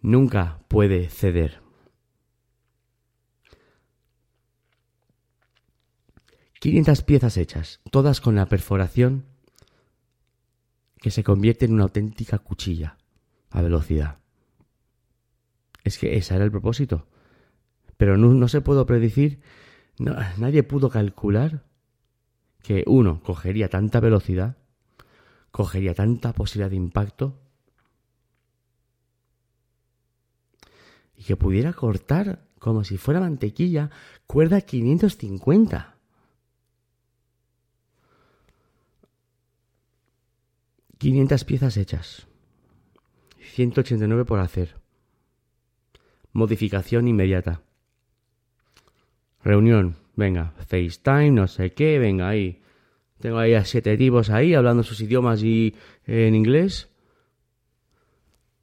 Nunca 0.00 0.58
puede 0.66 1.08
ceder. 1.08 1.61
500 6.62 7.02
piezas 7.02 7.36
hechas, 7.38 7.80
todas 7.90 8.20
con 8.20 8.36
la 8.36 8.46
perforación 8.46 9.24
que 10.98 11.10
se 11.10 11.24
convierte 11.24 11.64
en 11.64 11.72
una 11.72 11.82
auténtica 11.82 12.38
cuchilla 12.38 12.98
a 13.50 13.62
velocidad. 13.62 14.20
Es 15.82 15.98
que 15.98 16.16
ese 16.16 16.36
era 16.36 16.44
el 16.44 16.52
propósito. 16.52 17.08
Pero 17.96 18.16
no, 18.16 18.46
se 18.46 18.60
pudo 18.60 18.86
predecir, 18.86 19.40
nadie 19.98 20.62
pudo 20.62 20.88
calcular 20.88 21.64
que 22.62 22.84
uno 22.86 23.24
cogería 23.24 23.68
tanta 23.68 23.98
velocidad, 23.98 24.56
cogería 25.50 25.94
tanta 25.94 26.32
posibilidad 26.32 26.70
de 26.70 26.76
impacto. 26.76 27.40
y 31.16 31.24
que 31.24 31.36
pudiera 31.36 31.72
cortar 31.72 32.46
como 32.60 32.84
si 32.84 32.98
fuera 32.98 33.18
mantequilla 33.18 33.90
cuerda 34.26 34.60
550. 34.60 35.92
...500 41.02 41.44
piezas 41.44 41.76
hechas... 41.76 42.28
...189 43.56 44.24
por 44.24 44.38
hacer... 44.38 44.76
...modificación 46.32 47.08
inmediata... 47.08 47.62
...reunión... 49.42 49.96
...venga, 50.14 50.54
FaceTime, 50.58 51.32
no 51.32 51.48
sé 51.48 51.72
qué... 51.72 51.98
...venga 51.98 52.28
ahí... 52.28 52.62
...tengo 53.18 53.38
ahí 53.38 53.54
a 53.54 53.64
siete 53.64 53.96
tipos 53.96 54.30
ahí... 54.30 54.54
...hablando 54.54 54.84
sus 54.84 55.00
idiomas 55.00 55.42
y... 55.42 55.74
...en 56.06 56.36
inglés... 56.36 56.88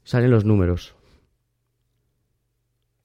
...salen 0.06 0.32
los 0.32 0.46
números... 0.46 0.96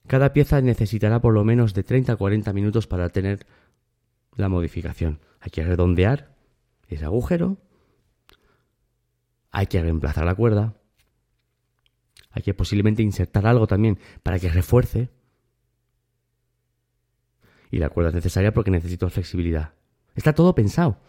Cada 0.07 0.31
pieza 0.31 0.61
necesitará 0.61 1.19
por 1.19 1.33
lo 1.33 1.43
menos 1.43 1.73
de 1.73 1.83
30 1.83 2.13
a 2.13 2.15
40 2.15 2.53
minutos 2.53 2.87
para 2.87 3.09
tener 3.09 3.45
la 4.37 4.47
modificación. 4.47 5.19
Hay 5.41 5.49
que 5.51 5.65
redondear 5.65 6.37
ese 6.87 7.03
agujero, 7.03 7.57
hay 9.55 9.67
que 9.67 9.81
reemplazar 9.81 10.25
la 10.25 10.35
cuerda, 10.35 10.75
hay 12.29 12.43
que 12.43 12.53
posiblemente 12.53 13.01
insertar 13.01 13.47
algo 13.47 13.67
también 13.67 13.97
para 14.21 14.37
que 14.37 14.49
refuerce. 14.49 15.09
Y 17.71 17.77
la 17.77 17.87
cuerda 17.87 18.09
es 18.09 18.15
necesaria 18.15 18.53
porque 18.53 18.69
necesito 18.69 19.09
flexibilidad. 19.09 19.73
Está 20.13 20.33
todo 20.33 20.53
pensado. 20.53 20.99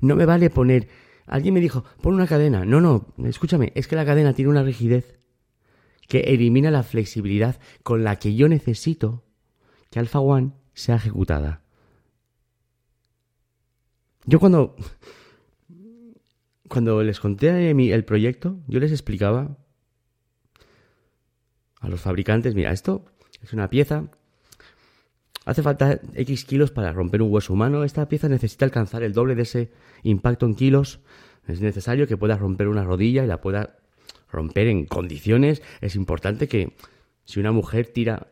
No 0.00 0.16
me 0.16 0.26
vale 0.26 0.50
poner... 0.50 0.88
Alguien 1.26 1.54
me 1.54 1.60
dijo, 1.60 1.84
pon 2.02 2.14
una 2.14 2.26
cadena. 2.26 2.64
No, 2.64 2.80
no, 2.80 3.06
escúchame, 3.24 3.70
es 3.76 3.86
que 3.86 3.94
la 3.94 4.04
cadena 4.04 4.32
tiene 4.32 4.50
una 4.50 4.64
rigidez 4.64 5.20
que 6.08 6.20
elimina 6.22 6.72
la 6.72 6.82
flexibilidad 6.82 7.60
con 7.84 8.02
la 8.02 8.16
que 8.16 8.34
yo 8.34 8.48
necesito 8.48 9.22
que 9.90 10.00
Alpha 10.00 10.18
One 10.18 10.54
sea 10.74 10.96
ejecutada. 10.96 11.62
Yo 14.24 14.40
cuando, 14.40 14.74
cuando 16.68 17.02
les 17.02 17.20
conté 17.20 17.70
el 17.70 18.04
proyecto, 18.04 18.58
yo 18.66 18.80
les 18.80 18.92
explicaba 18.92 19.56
a 21.80 21.88
los 21.88 22.00
fabricantes, 22.00 22.54
mira, 22.54 22.72
esto 22.72 23.04
es 23.42 23.52
una 23.52 23.70
pieza, 23.70 24.10
hace 25.44 25.62
falta 25.62 26.00
X 26.14 26.44
kilos 26.44 26.70
para 26.70 26.92
romper 26.92 27.22
un 27.22 27.32
hueso 27.32 27.52
humano, 27.52 27.84
esta 27.84 28.08
pieza 28.08 28.28
necesita 28.28 28.64
alcanzar 28.64 29.02
el 29.02 29.12
doble 29.12 29.34
de 29.34 29.42
ese 29.42 29.70
impacto 30.02 30.46
en 30.46 30.54
kilos, 30.54 31.00
es 31.46 31.60
necesario 31.60 32.06
que 32.06 32.16
pueda 32.16 32.36
romper 32.36 32.68
una 32.68 32.84
rodilla 32.84 33.24
y 33.24 33.26
la 33.26 33.40
pueda 33.40 33.76
romper 34.30 34.66
en 34.66 34.86
condiciones. 34.86 35.62
Es 35.80 35.94
importante 35.94 36.48
que 36.48 36.72
si 37.24 37.40
una 37.40 37.52
mujer 37.52 37.86
tira 37.86 38.28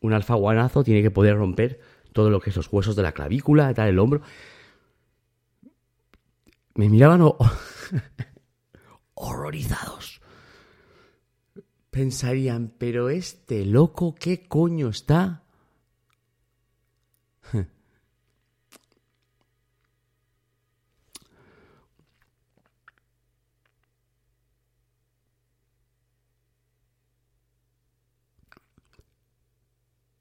un 0.00 0.12
alfaguanazo, 0.12 0.84
tiene 0.84 1.02
que 1.02 1.10
poder 1.10 1.36
romper 1.36 1.80
todo 2.12 2.30
lo 2.30 2.40
que 2.40 2.50
es 2.50 2.56
los 2.56 2.72
huesos 2.72 2.96
de 2.96 3.02
la 3.02 3.12
clavícula, 3.12 3.72
tal, 3.74 3.88
el 3.88 3.98
hombro. 3.98 4.22
Me 6.78 6.88
miraban 6.88 7.20
horrorizados. 9.14 10.22
Pensarían, 11.90 12.72
pero 12.78 13.10
este 13.10 13.64
loco, 13.66 14.14
¿qué 14.14 14.46
coño 14.46 14.88
está? 14.90 15.42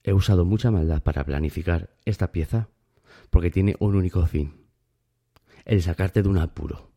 He 0.04 0.12
usado 0.12 0.44
mucha 0.44 0.72
maldad 0.72 1.04
para 1.04 1.24
planificar 1.24 1.92
esta 2.04 2.32
pieza 2.32 2.68
porque 3.30 3.52
tiene 3.52 3.76
un 3.78 3.96
único 3.96 4.26
fin, 4.26 4.67
el 5.68 5.82
sacarte 5.82 6.24
de 6.24 6.30
un 6.30 6.38
apuro. 6.38 6.90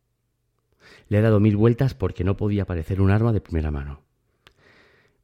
Le 1.09 1.18
he 1.18 1.22
dado 1.22 1.40
mil 1.40 1.56
vueltas 1.56 1.94
porque 1.94 2.24
no 2.24 2.37
podía 2.37 2.64
parecer 2.64 3.00
un 3.00 3.11
arma 3.11 3.33
de 3.33 3.40
primera 3.40 3.70
mano. 3.70 4.02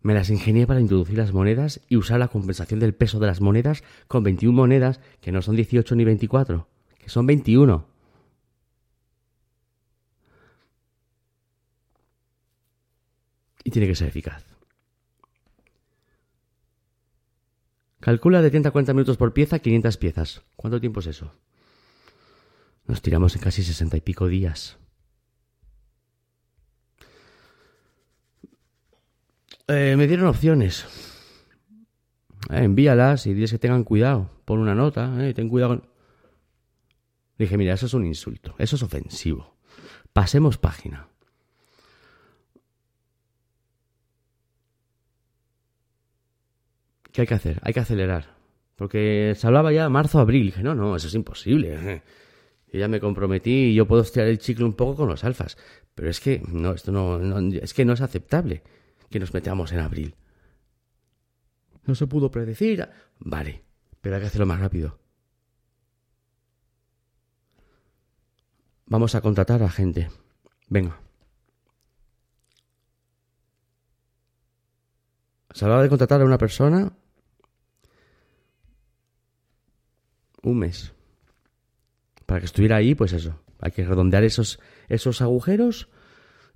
Me 0.02 0.14
las 0.14 0.30
ingenié 0.30 0.66
para 0.66 0.80
introducir 0.80 1.16
las 1.16 1.32
monedas 1.32 1.80
y 1.88 1.96
usar 1.96 2.18
la 2.18 2.28
compensación 2.28 2.80
del 2.80 2.94
peso 2.94 3.18
de 3.18 3.28
las 3.28 3.40
monedas 3.40 3.82
con 4.08 4.24
21 4.24 4.54
monedas 4.54 5.00
que 5.20 5.32
no 5.32 5.42
son 5.42 5.56
18 5.56 5.94
ni 5.94 6.04
24, 6.04 6.68
que 6.98 7.08
son 7.08 7.26
21. 7.26 7.86
Y 13.64 13.70
tiene 13.70 13.88
que 13.88 13.94
ser 13.94 14.08
eficaz. 14.08 14.44
Calcula 18.00 18.42
de 18.42 18.50
30 18.50 18.68
a 18.68 18.72
40 18.72 18.92
minutos 18.92 19.16
por 19.16 19.32
pieza, 19.32 19.58
500 19.58 19.96
piezas. 19.96 20.42
¿Cuánto 20.54 20.80
tiempo 20.80 21.00
es 21.00 21.06
eso? 21.06 21.32
Nos 22.86 23.02
tiramos 23.02 23.34
en 23.34 23.42
casi 23.42 23.62
60 23.64 23.96
y 23.96 24.00
pico 24.00 24.28
días. 24.28 24.78
Eh, 29.68 29.94
me 29.96 30.06
dieron 30.06 30.28
opciones. 30.28 30.86
Eh, 32.50 32.62
envíalas 32.62 33.26
y 33.26 33.34
diles 33.34 33.50
que 33.50 33.58
tengan 33.58 33.82
cuidado. 33.82 34.30
Pon 34.44 34.60
una 34.60 34.74
nota, 34.74 35.12
eh, 35.26 35.34
ten 35.34 35.48
cuidado. 35.48 35.82
Dije, 37.38 37.56
mira, 37.56 37.74
eso 37.74 37.86
es 37.86 37.94
un 37.94 38.06
insulto, 38.06 38.54
eso 38.58 38.76
es 38.76 38.82
ofensivo. 38.82 39.56
Pasemos 40.12 40.56
página. 40.56 41.08
¿Qué 47.12 47.22
hay 47.22 47.26
que 47.26 47.34
hacer? 47.34 47.60
Hay 47.62 47.72
que 47.74 47.80
acelerar. 47.80 48.36
Porque 48.76 49.34
se 49.36 49.46
hablaba 49.46 49.72
ya 49.72 49.88
marzo, 49.88 50.20
abril. 50.20 50.46
Dije, 50.46 50.62
no, 50.62 50.74
no, 50.74 50.94
eso 50.96 51.08
es 51.08 51.14
imposible. 51.14 52.02
Yo 52.72 52.80
ya 52.80 52.88
me 52.88 53.00
comprometí 53.00 53.70
y 53.70 53.74
yo 53.74 53.86
puedo 53.86 54.02
estirar 54.02 54.28
el 54.28 54.38
chicle 54.38 54.64
un 54.64 54.74
poco 54.74 54.96
con 54.96 55.08
los 55.08 55.24
alfas. 55.24 55.56
Pero 55.94 56.10
es 56.10 56.20
que 56.20 56.42
no, 56.48 56.72
esto 56.72 56.92
no, 56.92 57.38
es 57.52 57.74
que 57.74 57.84
no 57.84 57.92
es 57.92 58.00
aceptable 58.00 58.62
que 59.08 59.20
nos 59.20 59.32
metamos 59.32 59.72
en 59.72 59.80
abril. 59.80 60.16
No 61.84 61.94
se 61.94 62.06
pudo 62.06 62.30
predecir. 62.30 62.88
Vale, 63.18 63.62
pero 64.00 64.16
hay 64.16 64.20
que 64.20 64.26
hacerlo 64.26 64.46
más 64.46 64.60
rápido. 64.60 64.98
Vamos 68.86 69.14
a 69.14 69.20
contratar 69.20 69.62
a 69.62 69.70
gente. 69.70 70.10
Venga. 70.68 71.00
Se 75.52 75.64
hablaba 75.64 75.82
de 75.82 75.88
contratar 75.88 76.20
a 76.20 76.24
una 76.24 76.38
persona 76.38 76.92
un 80.42 80.58
mes. 80.58 80.95
Para 82.26 82.40
que 82.40 82.46
estuviera 82.46 82.76
ahí, 82.76 82.94
pues 82.94 83.12
eso. 83.12 83.40
Hay 83.60 83.72
que 83.72 83.84
redondear 83.84 84.24
esos, 84.24 84.60
esos 84.88 85.22
agujeros 85.22 85.88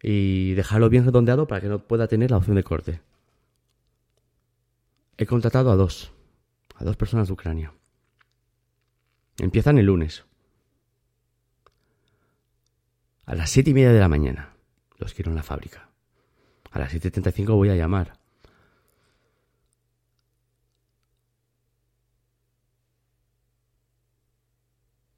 y 0.02 0.52
dejarlo 0.54 0.88
bien 0.88 1.04
redondeado 1.04 1.46
para 1.46 1.60
que 1.60 1.68
no 1.68 1.86
pueda 1.86 2.08
tener 2.08 2.30
la 2.30 2.38
opción 2.38 2.56
de 2.56 2.64
corte. 2.64 3.00
He 5.16 5.26
contratado 5.26 5.70
a 5.70 5.76
dos, 5.76 6.12
a 6.76 6.84
dos 6.84 6.96
personas 6.96 7.28
de 7.28 7.34
Ucrania. 7.34 7.72
Empiezan 9.38 9.78
el 9.78 9.86
lunes. 9.86 10.24
A 13.24 13.34
las 13.34 13.50
siete 13.50 13.70
y 13.70 13.74
media 13.74 13.92
de 13.92 14.00
la 14.00 14.08
mañana 14.08 14.54
los 15.00 15.14
quiero 15.14 15.30
en 15.30 15.36
la 15.36 15.42
fábrica. 15.42 15.90
A 16.70 16.78
las 16.78 16.94
7.35 16.94 17.54
voy 17.54 17.70
a 17.70 17.74
llamar. 17.74 18.19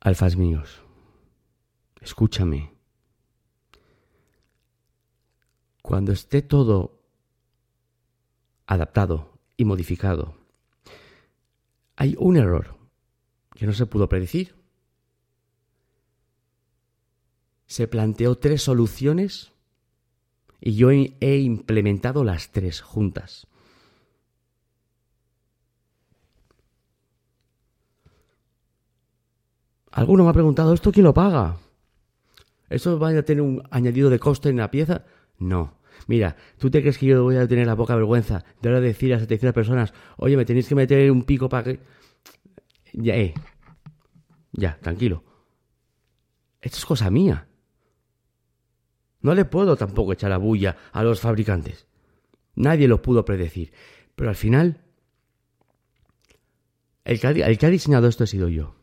Alfas 0.04 0.36
míos, 0.36 0.82
escúchame. 2.00 2.74
Cuando 5.80 6.10
esté 6.10 6.42
todo 6.42 7.04
adaptado 8.66 9.38
y 9.56 9.64
modificado, 9.64 10.34
hay 11.94 12.16
un 12.18 12.36
error 12.36 12.76
que 13.54 13.64
no 13.64 13.72
se 13.72 13.86
pudo 13.86 14.08
predecir. 14.08 14.56
Se 17.66 17.86
planteó 17.86 18.34
tres 18.38 18.60
soluciones 18.60 19.52
y 20.60 20.74
yo 20.74 20.90
he 20.90 21.36
implementado 21.38 22.24
las 22.24 22.50
tres 22.50 22.80
juntas. 22.80 23.46
Alguno 29.92 30.24
me 30.24 30.30
ha 30.30 30.32
preguntado, 30.32 30.72
¿esto 30.72 30.90
quién 30.90 31.04
lo 31.04 31.14
paga? 31.14 31.58
¿Esto 32.70 32.98
va 32.98 33.10
a 33.10 33.22
tener 33.22 33.42
un 33.42 33.62
añadido 33.70 34.08
de 34.08 34.18
coste 34.18 34.48
en 34.48 34.56
la 34.56 34.70
pieza? 34.70 35.04
No. 35.38 35.74
Mira, 36.06 36.36
¿tú 36.58 36.70
te 36.70 36.80
crees 36.80 36.96
que 36.96 37.06
yo 37.06 37.22
voy 37.22 37.36
a 37.36 37.46
tener 37.46 37.66
la 37.66 37.76
poca 37.76 37.94
vergüenza 37.94 38.44
de 38.62 38.68
ahora 38.70 38.80
decir 38.80 39.12
a 39.12 39.20
700 39.20 39.54
personas, 39.54 39.92
oye, 40.16 40.36
me 40.36 40.46
tenéis 40.46 40.66
que 40.66 40.74
meter 40.74 41.10
un 41.10 41.24
pico 41.24 41.48
para 41.48 41.64
que... 41.64 41.80
Ya, 42.94 43.16
eh. 43.16 43.34
Ya, 44.52 44.78
tranquilo. 44.80 45.22
Esto 46.62 46.78
es 46.78 46.86
cosa 46.86 47.10
mía. 47.10 47.46
No 49.20 49.34
le 49.34 49.44
puedo 49.44 49.76
tampoco 49.76 50.14
echar 50.14 50.30
la 50.30 50.38
bulla 50.38 50.76
a 50.92 51.02
los 51.02 51.20
fabricantes. 51.20 51.86
Nadie 52.54 52.88
lo 52.88 53.02
pudo 53.02 53.24
predecir. 53.24 53.72
Pero 54.14 54.30
al 54.30 54.36
final, 54.36 54.80
el 57.04 57.20
que, 57.20 57.26
ha, 57.26 57.30
el 57.30 57.58
que 57.58 57.66
ha 57.66 57.70
diseñado 57.70 58.08
esto 58.08 58.24
he 58.24 58.26
sido 58.26 58.48
yo. 58.48 58.81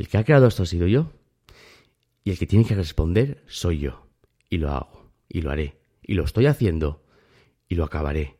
El 0.00 0.08
que 0.08 0.16
ha 0.16 0.24
creado 0.24 0.46
esto 0.46 0.62
ha 0.62 0.66
sido 0.66 0.86
yo. 0.86 1.12
Y 2.24 2.30
el 2.30 2.38
que 2.38 2.46
tiene 2.46 2.64
que 2.64 2.74
responder 2.74 3.44
soy 3.46 3.80
yo. 3.80 4.06
Y 4.48 4.56
lo 4.56 4.70
hago. 4.70 5.12
Y 5.28 5.42
lo 5.42 5.50
haré. 5.50 5.76
Y 6.00 6.14
lo 6.14 6.24
estoy 6.24 6.46
haciendo. 6.46 7.04
Y 7.68 7.74
lo 7.74 7.84
acabaré. 7.84 8.38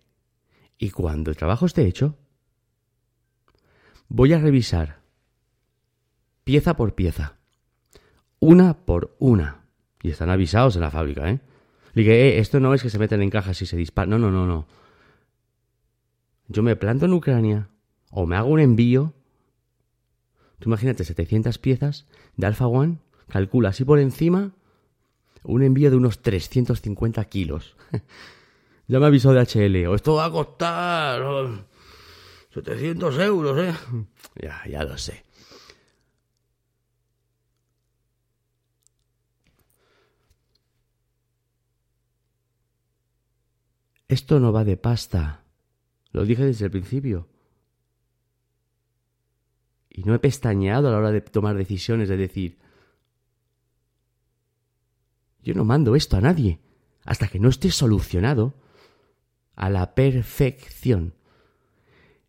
Y 0.78 0.88
cuando 0.88 1.30
el 1.30 1.36
trabajo 1.36 1.66
esté 1.66 1.84
hecho, 1.86 2.16
voy 4.08 4.32
a 4.32 4.38
revisar 4.38 5.02
pieza 6.44 6.76
por 6.76 6.94
pieza. 6.94 7.36
Una 8.38 8.86
por 8.86 9.14
una. 9.18 9.66
Y 10.02 10.08
están 10.08 10.30
avisados 10.30 10.76
en 10.76 10.80
la 10.80 10.90
fábrica, 10.90 11.28
¿eh? 11.28 11.40
Le 11.92 12.02
dije, 12.04 12.28
eh, 12.28 12.38
esto 12.38 12.58
no 12.58 12.72
es 12.72 12.82
que 12.82 12.88
se 12.88 12.98
meten 12.98 13.20
en 13.20 13.28
cajas 13.28 13.60
y 13.60 13.66
se 13.66 13.76
disparan. 13.76 14.08
No, 14.08 14.18
no, 14.18 14.30
no, 14.30 14.46
no. 14.46 14.66
Yo 16.48 16.62
me 16.62 16.74
planto 16.74 17.04
en 17.04 17.12
Ucrania 17.12 17.68
o 18.10 18.24
me 18.24 18.36
hago 18.36 18.48
un 18.48 18.60
envío. 18.60 19.12
Tú 20.60 20.68
imagínate 20.68 21.04
700 21.04 21.58
piezas 21.58 22.06
de 22.36 22.46
Alpha 22.46 22.66
One, 22.66 22.98
calcula 23.28 23.70
así 23.70 23.84
por 23.84 23.98
encima 23.98 24.52
un 25.42 25.62
envío 25.62 25.90
de 25.90 25.96
unos 25.96 26.20
350 26.20 27.24
kilos. 27.24 27.76
ya 28.86 29.00
me 29.00 29.06
avisó 29.06 29.32
de 29.32 29.40
HL, 29.40 29.86
o 29.88 29.94
esto 29.94 30.14
va 30.14 30.26
a 30.26 30.30
costar 30.30 31.22
700 32.52 33.18
euros, 33.18 33.58
¿eh? 33.58 33.74
Ya, 34.42 34.62
ya 34.68 34.84
lo 34.84 34.96
sé. 34.96 35.24
Esto 44.08 44.40
no 44.40 44.52
va 44.52 44.64
de 44.64 44.76
pasta. 44.76 45.44
Lo 46.12 46.24
dije 46.24 46.44
desde 46.44 46.66
el 46.66 46.70
principio. 46.70 47.28
Y 50.00 50.04
no 50.04 50.14
he 50.14 50.18
pestañeado 50.18 50.88
a 50.88 50.92
la 50.92 50.96
hora 50.96 51.12
de 51.12 51.20
tomar 51.20 51.58
decisiones, 51.58 52.08
de 52.08 52.16
decir, 52.16 52.58
yo 55.42 55.52
no 55.52 55.66
mando 55.66 55.94
esto 55.94 56.16
a 56.16 56.22
nadie 56.22 56.58
hasta 57.04 57.28
que 57.28 57.38
no 57.38 57.50
esté 57.50 57.70
solucionado 57.70 58.54
a 59.56 59.68
la 59.68 59.94
perfección. 59.94 61.12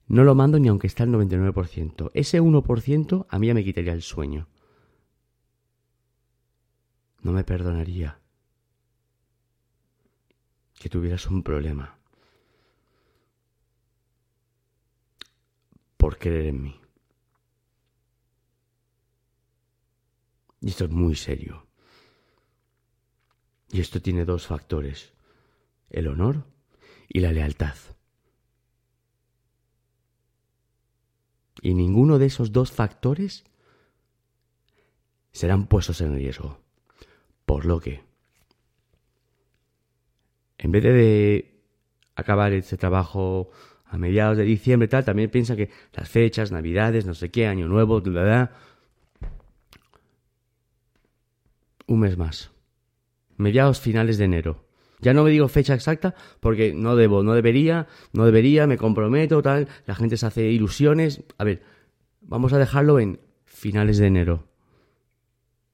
No 0.07 0.25
lo 0.25 0.35
mando 0.35 0.59
ni 0.59 0.67
aunque 0.67 0.87
esté 0.87 1.03
al 1.03 1.11
99%. 1.11 2.11
Ese 2.13 2.41
1% 2.41 3.25
a 3.29 3.39
mí 3.39 3.47
ya 3.47 3.53
me 3.53 3.63
quitaría 3.63 3.93
el 3.93 4.01
sueño. 4.01 4.49
No 7.21 7.31
me 7.31 7.45
perdonaría 7.45 8.19
que 10.77 10.89
tuvieras 10.89 11.25
un 11.27 11.41
problema 11.41 11.97
por 15.95 16.17
creer 16.17 16.47
en 16.47 16.63
mí. 16.63 16.80
Y 20.61 20.69
esto 20.69 20.85
es 20.85 20.91
muy 20.91 21.15
serio. 21.15 21.67
Y 23.71 23.81
esto 23.81 24.01
tiene 24.01 24.25
dos 24.25 24.47
factores, 24.47 25.13
el 25.89 26.07
honor 26.07 26.45
y 27.09 27.19
la 27.19 27.31
lealtad. 27.31 27.75
Y 31.61 31.73
ninguno 31.73 32.19
de 32.19 32.27
esos 32.27 32.51
dos 32.51 32.71
factores 32.71 33.43
serán 35.31 35.67
puestos 35.67 36.01
en 36.01 36.15
riesgo. 36.15 36.59
Por 37.45 37.65
lo 37.65 37.79
que 37.79 38.03
en 40.57 40.71
vez 40.71 40.83
de 40.83 41.63
acabar 42.15 42.53
ese 42.53 42.77
trabajo 42.77 43.49
a 43.85 43.97
mediados 43.97 44.37
de 44.37 44.43
diciembre, 44.43 44.87
tal, 44.87 45.03
también 45.03 45.29
piensa 45.29 45.55
que 45.55 45.69
las 45.93 46.07
fechas, 46.07 46.51
navidades, 46.51 47.05
no 47.05 47.13
sé 47.13 47.29
qué, 47.29 47.47
año 47.47 47.67
nuevo, 47.67 47.99
bla, 47.99 48.51
un 51.91 51.99
mes 51.99 52.17
más. 52.17 52.51
Mediados 53.37 53.79
finales 53.79 54.17
de 54.17 54.25
enero. 54.25 54.65
Ya 54.99 55.13
no 55.13 55.23
me 55.23 55.31
digo 55.31 55.47
fecha 55.47 55.73
exacta 55.73 56.13
porque 56.39 56.73
no 56.73 56.95
debo, 56.95 57.23
no 57.23 57.33
debería, 57.33 57.87
no 58.13 58.25
debería, 58.25 58.67
me 58.67 58.77
comprometo, 58.77 59.41
tal, 59.41 59.67
la 59.87 59.95
gente 59.95 60.15
se 60.15 60.25
hace 60.25 60.51
ilusiones. 60.51 61.23
A 61.37 61.43
ver, 61.43 61.63
vamos 62.21 62.53
a 62.53 62.59
dejarlo 62.59 62.99
en 62.99 63.19
finales 63.45 63.97
de 63.97 64.07
enero. 64.07 64.47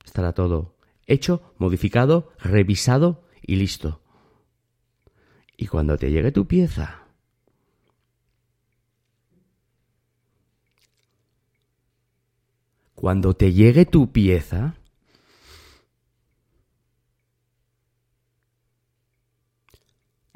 Estará 0.06 0.34
todo 0.34 0.78
hecho, 1.08 1.54
modificado, 1.58 2.32
revisado 2.40 3.24
y 3.42 3.56
listo. 3.56 4.02
Y 5.56 5.68
cuando 5.68 5.98
te 5.98 6.12
llegue 6.12 6.32
tu 6.32 6.48
pieza, 6.48 7.08
cuando 12.94 13.36
te 13.36 13.54
llegue 13.54 13.86
tu 13.86 14.12
pieza, 14.12 14.77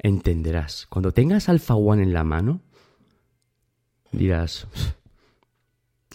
entenderás. 0.02 0.86
Cuando 0.88 1.12
tengas 1.12 1.48
Alpha 1.48 1.74
One 1.74 2.02
en 2.02 2.12
la 2.12 2.24
mano, 2.24 2.60
dirás, 4.10 4.66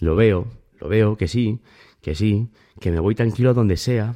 lo 0.00 0.14
veo, 0.14 0.46
lo 0.78 0.88
veo, 0.88 1.16
que 1.16 1.26
sí, 1.26 1.60
que 2.00 2.14
sí, 2.14 2.48
que 2.80 2.90
me 2.90 3.00
voy 3.00 3.14
tranquilo 3.14 3.50
a 3.50 3.54
donde 3.54 3.76
sea, 3.76 4.14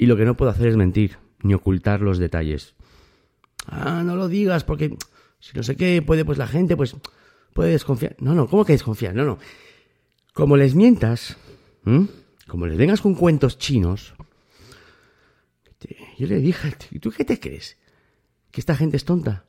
Y 0.00 0.06
lo 0.06 0.16
que 0.16 0.24
no 0.24 0.34
puedo 0.34 0.50
hacer 0.50 0.68
es 0.68 0.76
mentir, 0.78 1.18
ni 1.42 1.52
ocultar 1.52 2.00
los 2.00 2.16
detalles. 2.16 2.74
Ah, 3.66 4.02
no 4.02 4.16
lo 4.16 4.28
digas, 4.28 4.64
porque 4.64 4.96
si 5.40 5.54
no 5.54 5.62
sé 5.62 5.76
qué, 5.76 6.00
puede 6.00 6.24
pues 6.24 6.38
la 6.38 6.46
gente, 6.46 6.74
pues 6.74 6.96
puede 7.60 7.72
desconfiar. 7.72 8.16
No, 8.20 8.34
no, 8.34 8.48
¿cómo 8.48 8.64
que 8.64 8.72
desconfiar? 8.72 9.14
No, 9.14 9.22
no. 9.22 9.38
Como 10.32 10.56
les 10.56 10.74
mientas, 10.74 11.36
como 12.46 12.66
les 12.66 12.78
vengas 12.78 13.02
con 13.02 13.14
cuentos 13.14 13.58
chinos, 13.58 14.14
yo 16.16 16.26
le 16.26 16.38
dije, 16.38 16.74
¿y 16.90 17.00
tú 17.00 17.10
qué 17.10 17.22
te 17.22 17.38
crees? 17.38 17.76
¿Que 18.50 18.62
esta 18.62 18.74
gente 18.74 18.96
es 18.96 19.04
tonta? 19.04 19.44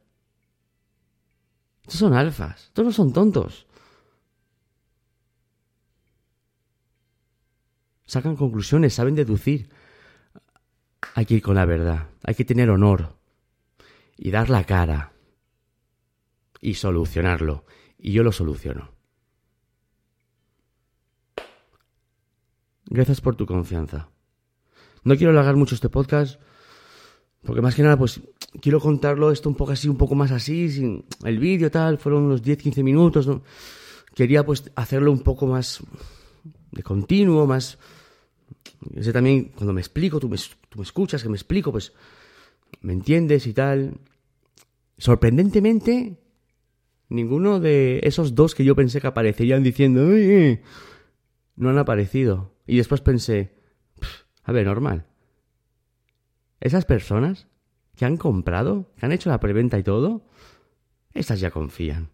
Estos 1.83 1.99
son 2.01 2.13
alfas, 2.13 2.65
estos 2.65 2.83
no 2.83 2.91
son 2.91 3.13
tontos. 3.13 3.65
Sacan 8.05 8.35
conclusiones, 8.35 8.93
saben 8.93 9.15
deducir 9.15 9.69
hay 11.15 11.25
que 11.25 11.35
ir 11.35 11.41
con 11.41 11.55
la 11.55 11.63
verdad, 11.63 12.09
hay 12.25 12.35
que 12.35 12.43
tener 12.43 12.69
honor 12.71 13.15
y 14.17 14.31
dar 14.31 14.49
la 14.49 14.65
cara 14.65 15.13
y 16.59 16.73
solucionarlo. 16.73 17.63
Y 18.01 18.11
yo 18.11 18.23
lo 18.23 18.31
soluciono. 18.31 18.91
Gracias 22.87 23.21
por 23.21 23.35
tu 23.37 23.45
confianza. 23.45 24.09
No 25.03 25.15
quiero 25.15 25.31
alargar 25.31 25.55
mucho 25.55 25.75
este 25.75 25.87
podcast, 25.87 26.41
porque 27.43 27.61
más 27.61 27.75
que 27.75 27.83
nada, 27.83 27.97
pues 27.97 28.19
quiero 28.59 28.81
contarlo 28.81 29.31
esto 29.31 29.47
un 29.47 29.55
poco 29.55 29.71
así, 29.71 29.87
un 29.87 29.97
poco 29.97 30.15
más 30.15 30.31
así, 30.31 30.69
sin 30.69 31.05
el 31.23 31.39
vídeo 31.39 31.71
tal, 31.71 31.97
fueron 31.97 32.23
unos 32.23 32.43
10-15 32.43 32.83
minutos. 32.83 33.29
Quería 34.13 34.45
pues 34.45 34.69
hacerlo 34.75 35.11
un 35.11 35.21
poco 35.21 35.47
más 35.47 35.81
de 36.71 36.83
continuo, 36.83 37.47
más 37.47 37.77
yo 38.89 39.03
sé 39.03 39.13
también, 39.13 39.51
cuando 39.55 39.73
me 39.73 39.81
explico, 39.81 40.19
tú 40.19 40.27
me, 40.27 40.37
tú 40.37 40.79
me 40.79 40.83
escuchas, 40.83 41.21
que 41.21 41.29
me 41.29 41.37
explico, 41.37 41.71
pues 41.71 41.93
me 42.81 42.93
entiendes 42.93 43.45
y 43.47 43.53
tal. 43.53 43.93
Sorprendentemente, 44.97 46.17
ninguno 47.11 47.59
de 47.59 47.99
esos 48.03 48.33
dos 48.35 48.55
que 48.55 48.63
yo 48.63 48.75
pensé 48.75 49.01
que 49.01 49.07
aparecerían 49.07 49.63
diciendo, 49.63 50.07
no 51.55 51.69
han 51.69 51.77
aparecido. 51.77 52.55
Y 52.65 52.77
después 52.77 53.01
pensé, 53.01 53.53
a 54.43 54.51
ver, 54.51 54.65
normal. 54.65 55.05
Esas 56.59 56.85
personas 56.85 57.47
que 57.95 58.05
han 58.05 58.17
comprado, 58.17 58.91
que 58.97 59.05
han 59.05 59.11
hecho 59.11 59.29
la 59.29 59.39
preventa 59.39 59.77
y 59.77 59.83
todo, 59.83 60.25
estas 61.13 61.39
ya 61.39 61.51
confían. 61.51 62.11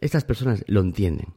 Estas 0.00 0.24
personas 0.24 0.64
lo 0.68 0.80
entienden. 0.80 1.34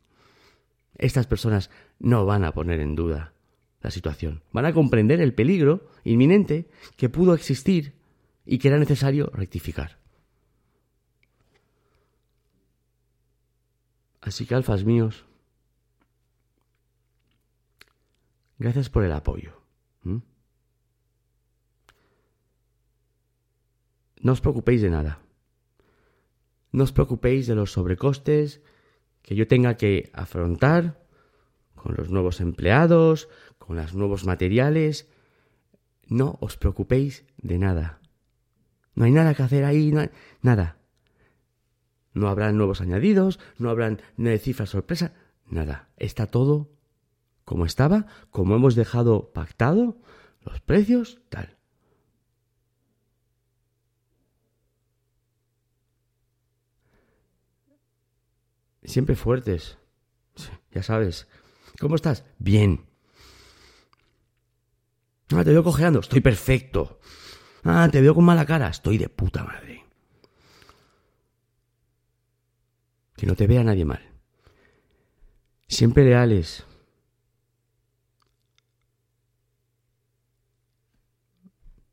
Estas 0.96 1.26
personas 1.26 1.72
no 2.00 2.26
van 2.26 2.44
a 2.44 2.54
poner 2.54 2.80
en 2.80 2.96
duda 2.96 3.34
la 3.82 3.90
situación. 3.90 4.44
Van 4.52 4.66
a 4.66 4.74
comprender 4.74 5.22
el 5.22 5.34
peligro 5.34 5.90
inminente 6.04 6.70
que 6.98 7.10
pudo 7.10 7.34
existir 7.34 7.96
y 8.46 8.60
que 8.60 8.68
era 8.68 8.78
necesario 8.78 9.32
rectificar. 9.34 10.03
Así 14.24 14.46
que, 14.46 14.56
alfas 14.56 14.86
míos, 14.86 15.26
gracias 18.58 18.90
por 18.90 19.04
el 19.04 19.12
apoyo. 19.12 19.62
No 24.24 24.32
os 24.32 24.40
preocupéis 24.40 24.82
de 24.82 24.90
nada. 24.90 25.20
No 26.72 26.86
os 26.86 26.94
preocupéis 26.94 27.46
de 27.46 27.56
los 27.56 27.74
sobrecostes 27.74 28.64
que 29.22 29.36
yo 29.36 29.48
tenga 29.48 29.76
que 29.76 30.10
afrontar 30.14 31.06
con 31.76 31.96
los 31.96 32.10
nuevos 32.10 32.40
empleados, 32.40 33.28
con 33.58 33.76
los 33.76 33.94
nuevos 33.94 34.24
materiales. 34.26 35.12
No 36.08 36.38
os 36.40 36.56
preocupéis 36.56 37.26
de 37.38 37.60
nada. 37.60 38.00
No 38.96 39.04
hay 39.04 39.12
nada 39.12 39.34
que 39.34 39.44
hacer 39.44 39.66
ahí, 39.66 39.92
nada. 40.42 40.78
No 42.14 42.28
habrán 42.30 42.58
nuevos 42.58 42.82
añadidos, 42.82 43.40
no 43.58 43.70
habrán 43.70 44.02
cifras 44.40 44.70
sorpresa, 44.70 45.14
nada. 45.48 45.90
Está 45.98 46.28
todo 46.28 46.70
como 47.46 47.66
estaba, 47.66 48.08
como 48.32 48.56
hemos 48.56 48.76
dejado 48.76 49.32
pactado, 49.34 49.98
los 50.42 50.62
precios, 50.62 51.20
tal. 51.30 51.58
Siempre 58.84 59.16
fuertes. 59.16 59.78
Ya 60.72 60.84
sabes. 60.84 61.28
¿Cómo 61.80 61.96
estás? 61.96 62.26
Bien. 62.38 62.86
Ah, 65.30 65.44
te 65.44 65.52
veo 65.52 65.64
cojeando. 65.64 66.00
Estoy 66.00 66.22
perfecto. 66.22 67.00
Ah, 67.64 67.88
te 67.92 68.02
veo 68.02 68.14
con 68.14 68.26
mala 68.26 68.46
cara. 68.46 68.68
Estoy 68.68 68.98
de 68.98 69.10
puta 69.10 69.44
madre. 69.44 69.83
Que 73.24 73.28
no 73.28 73.38
te 73.38 73.48
vea 73.48 73.64
nadie 73.64 73.86
mal. 73.86 74.02
Siempre 75.70 76.04
leales. 76.04 76.66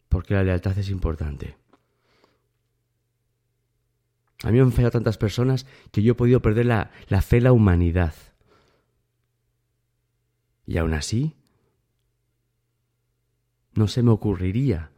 Porque 0.09 0.35
la 0.35 0.43
lealtad 0.43 0.77
es 0.77 0.91
importante. 0.91 1.57
A 4.43 4.51
mí 4.51 4.55
me 4.55 4.63
han 4.63 4.73
fallado 4.73 4.91
tantas 4.91 5.19
personas 5.19 5.67
que 5.93 6.03
yo 6.03 6.15
he 6.15 6.17
podido 6.17 6.43
perder 6.43 6.67
la, 6.67 6.91
la 7.07 7.23
fe 7.23 7.37
en 7.37 7.45
la 7.45 7.53
humanidad. 7.53 8.15
Y 10.67 10.79
aún 10.79 10.95
así, 10.95 11.37
no 13.75 13.87
se 13.87 14.03
me 14.03 14.11
ocurriría 14.11 14.91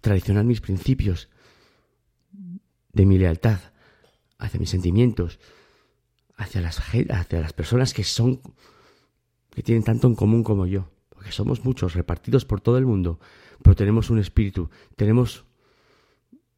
traicionar 0.00 0.44
mis 0.44 0.60
principios 0.60 1.28
de 2.92 3.06
mi 3.06 3.16
lealtad 3.16 3.71
hacia 4.44 4.60
mis 4.60 4.70
sentimientos, 4.70 5.38
hacia 6.36 6.60
las, 6.60 6.78
hacia 6.80 7.40
las 7.40 7.52
personas 7.52 7.94
que 7.94 8.04
son, 8.04 8.40
que 9.50 9.62
tienen 9.62 9.84
tanto 9.84 10.06
en 10.06 10.14
común 10.14 10.42
como 10.42 10.66
yo, 10.66 10.88
porque 11.08 11.32
somos 11.32 11.64
muchos 11.64 11.94
repartidos 11.94 12.44
por 12.44 12.60
todo 12.60 12.78
el 12.78 12.86
mundo, 12.86 13.20
pero 13.62 13.76
tenemos 13.76 14.10
un 14.10 14.18
espíritu, 14.18 14.70
tenemos 14.96 15.44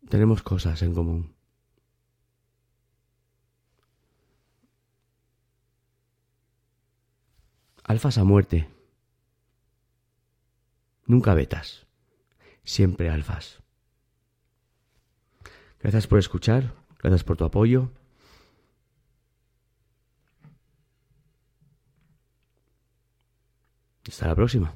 tenemos 0.08 0.42
cosas 0.42 0.82
en 0.82 0.94
común. 0.94 1.34
Alfas 7.82 8.18
a 8.18 8.24
muerte. 8.24 8.68
Nunca 11.06 11.34
betas. 11.34 11.86
Siempre 12.64 13.10
alfas. 13.10 13.62
Gracias 15.80 16.06
por 16.06 16.18
escuchar. 16.18 16.74
Gracias 17.04 17.22
por 17.22 17.36
tu 17.36 17.44
apoyo. 17.44 17.90
Hasta 24.08 24.26
la 24.28 24.34
próxima. 24.34 24.74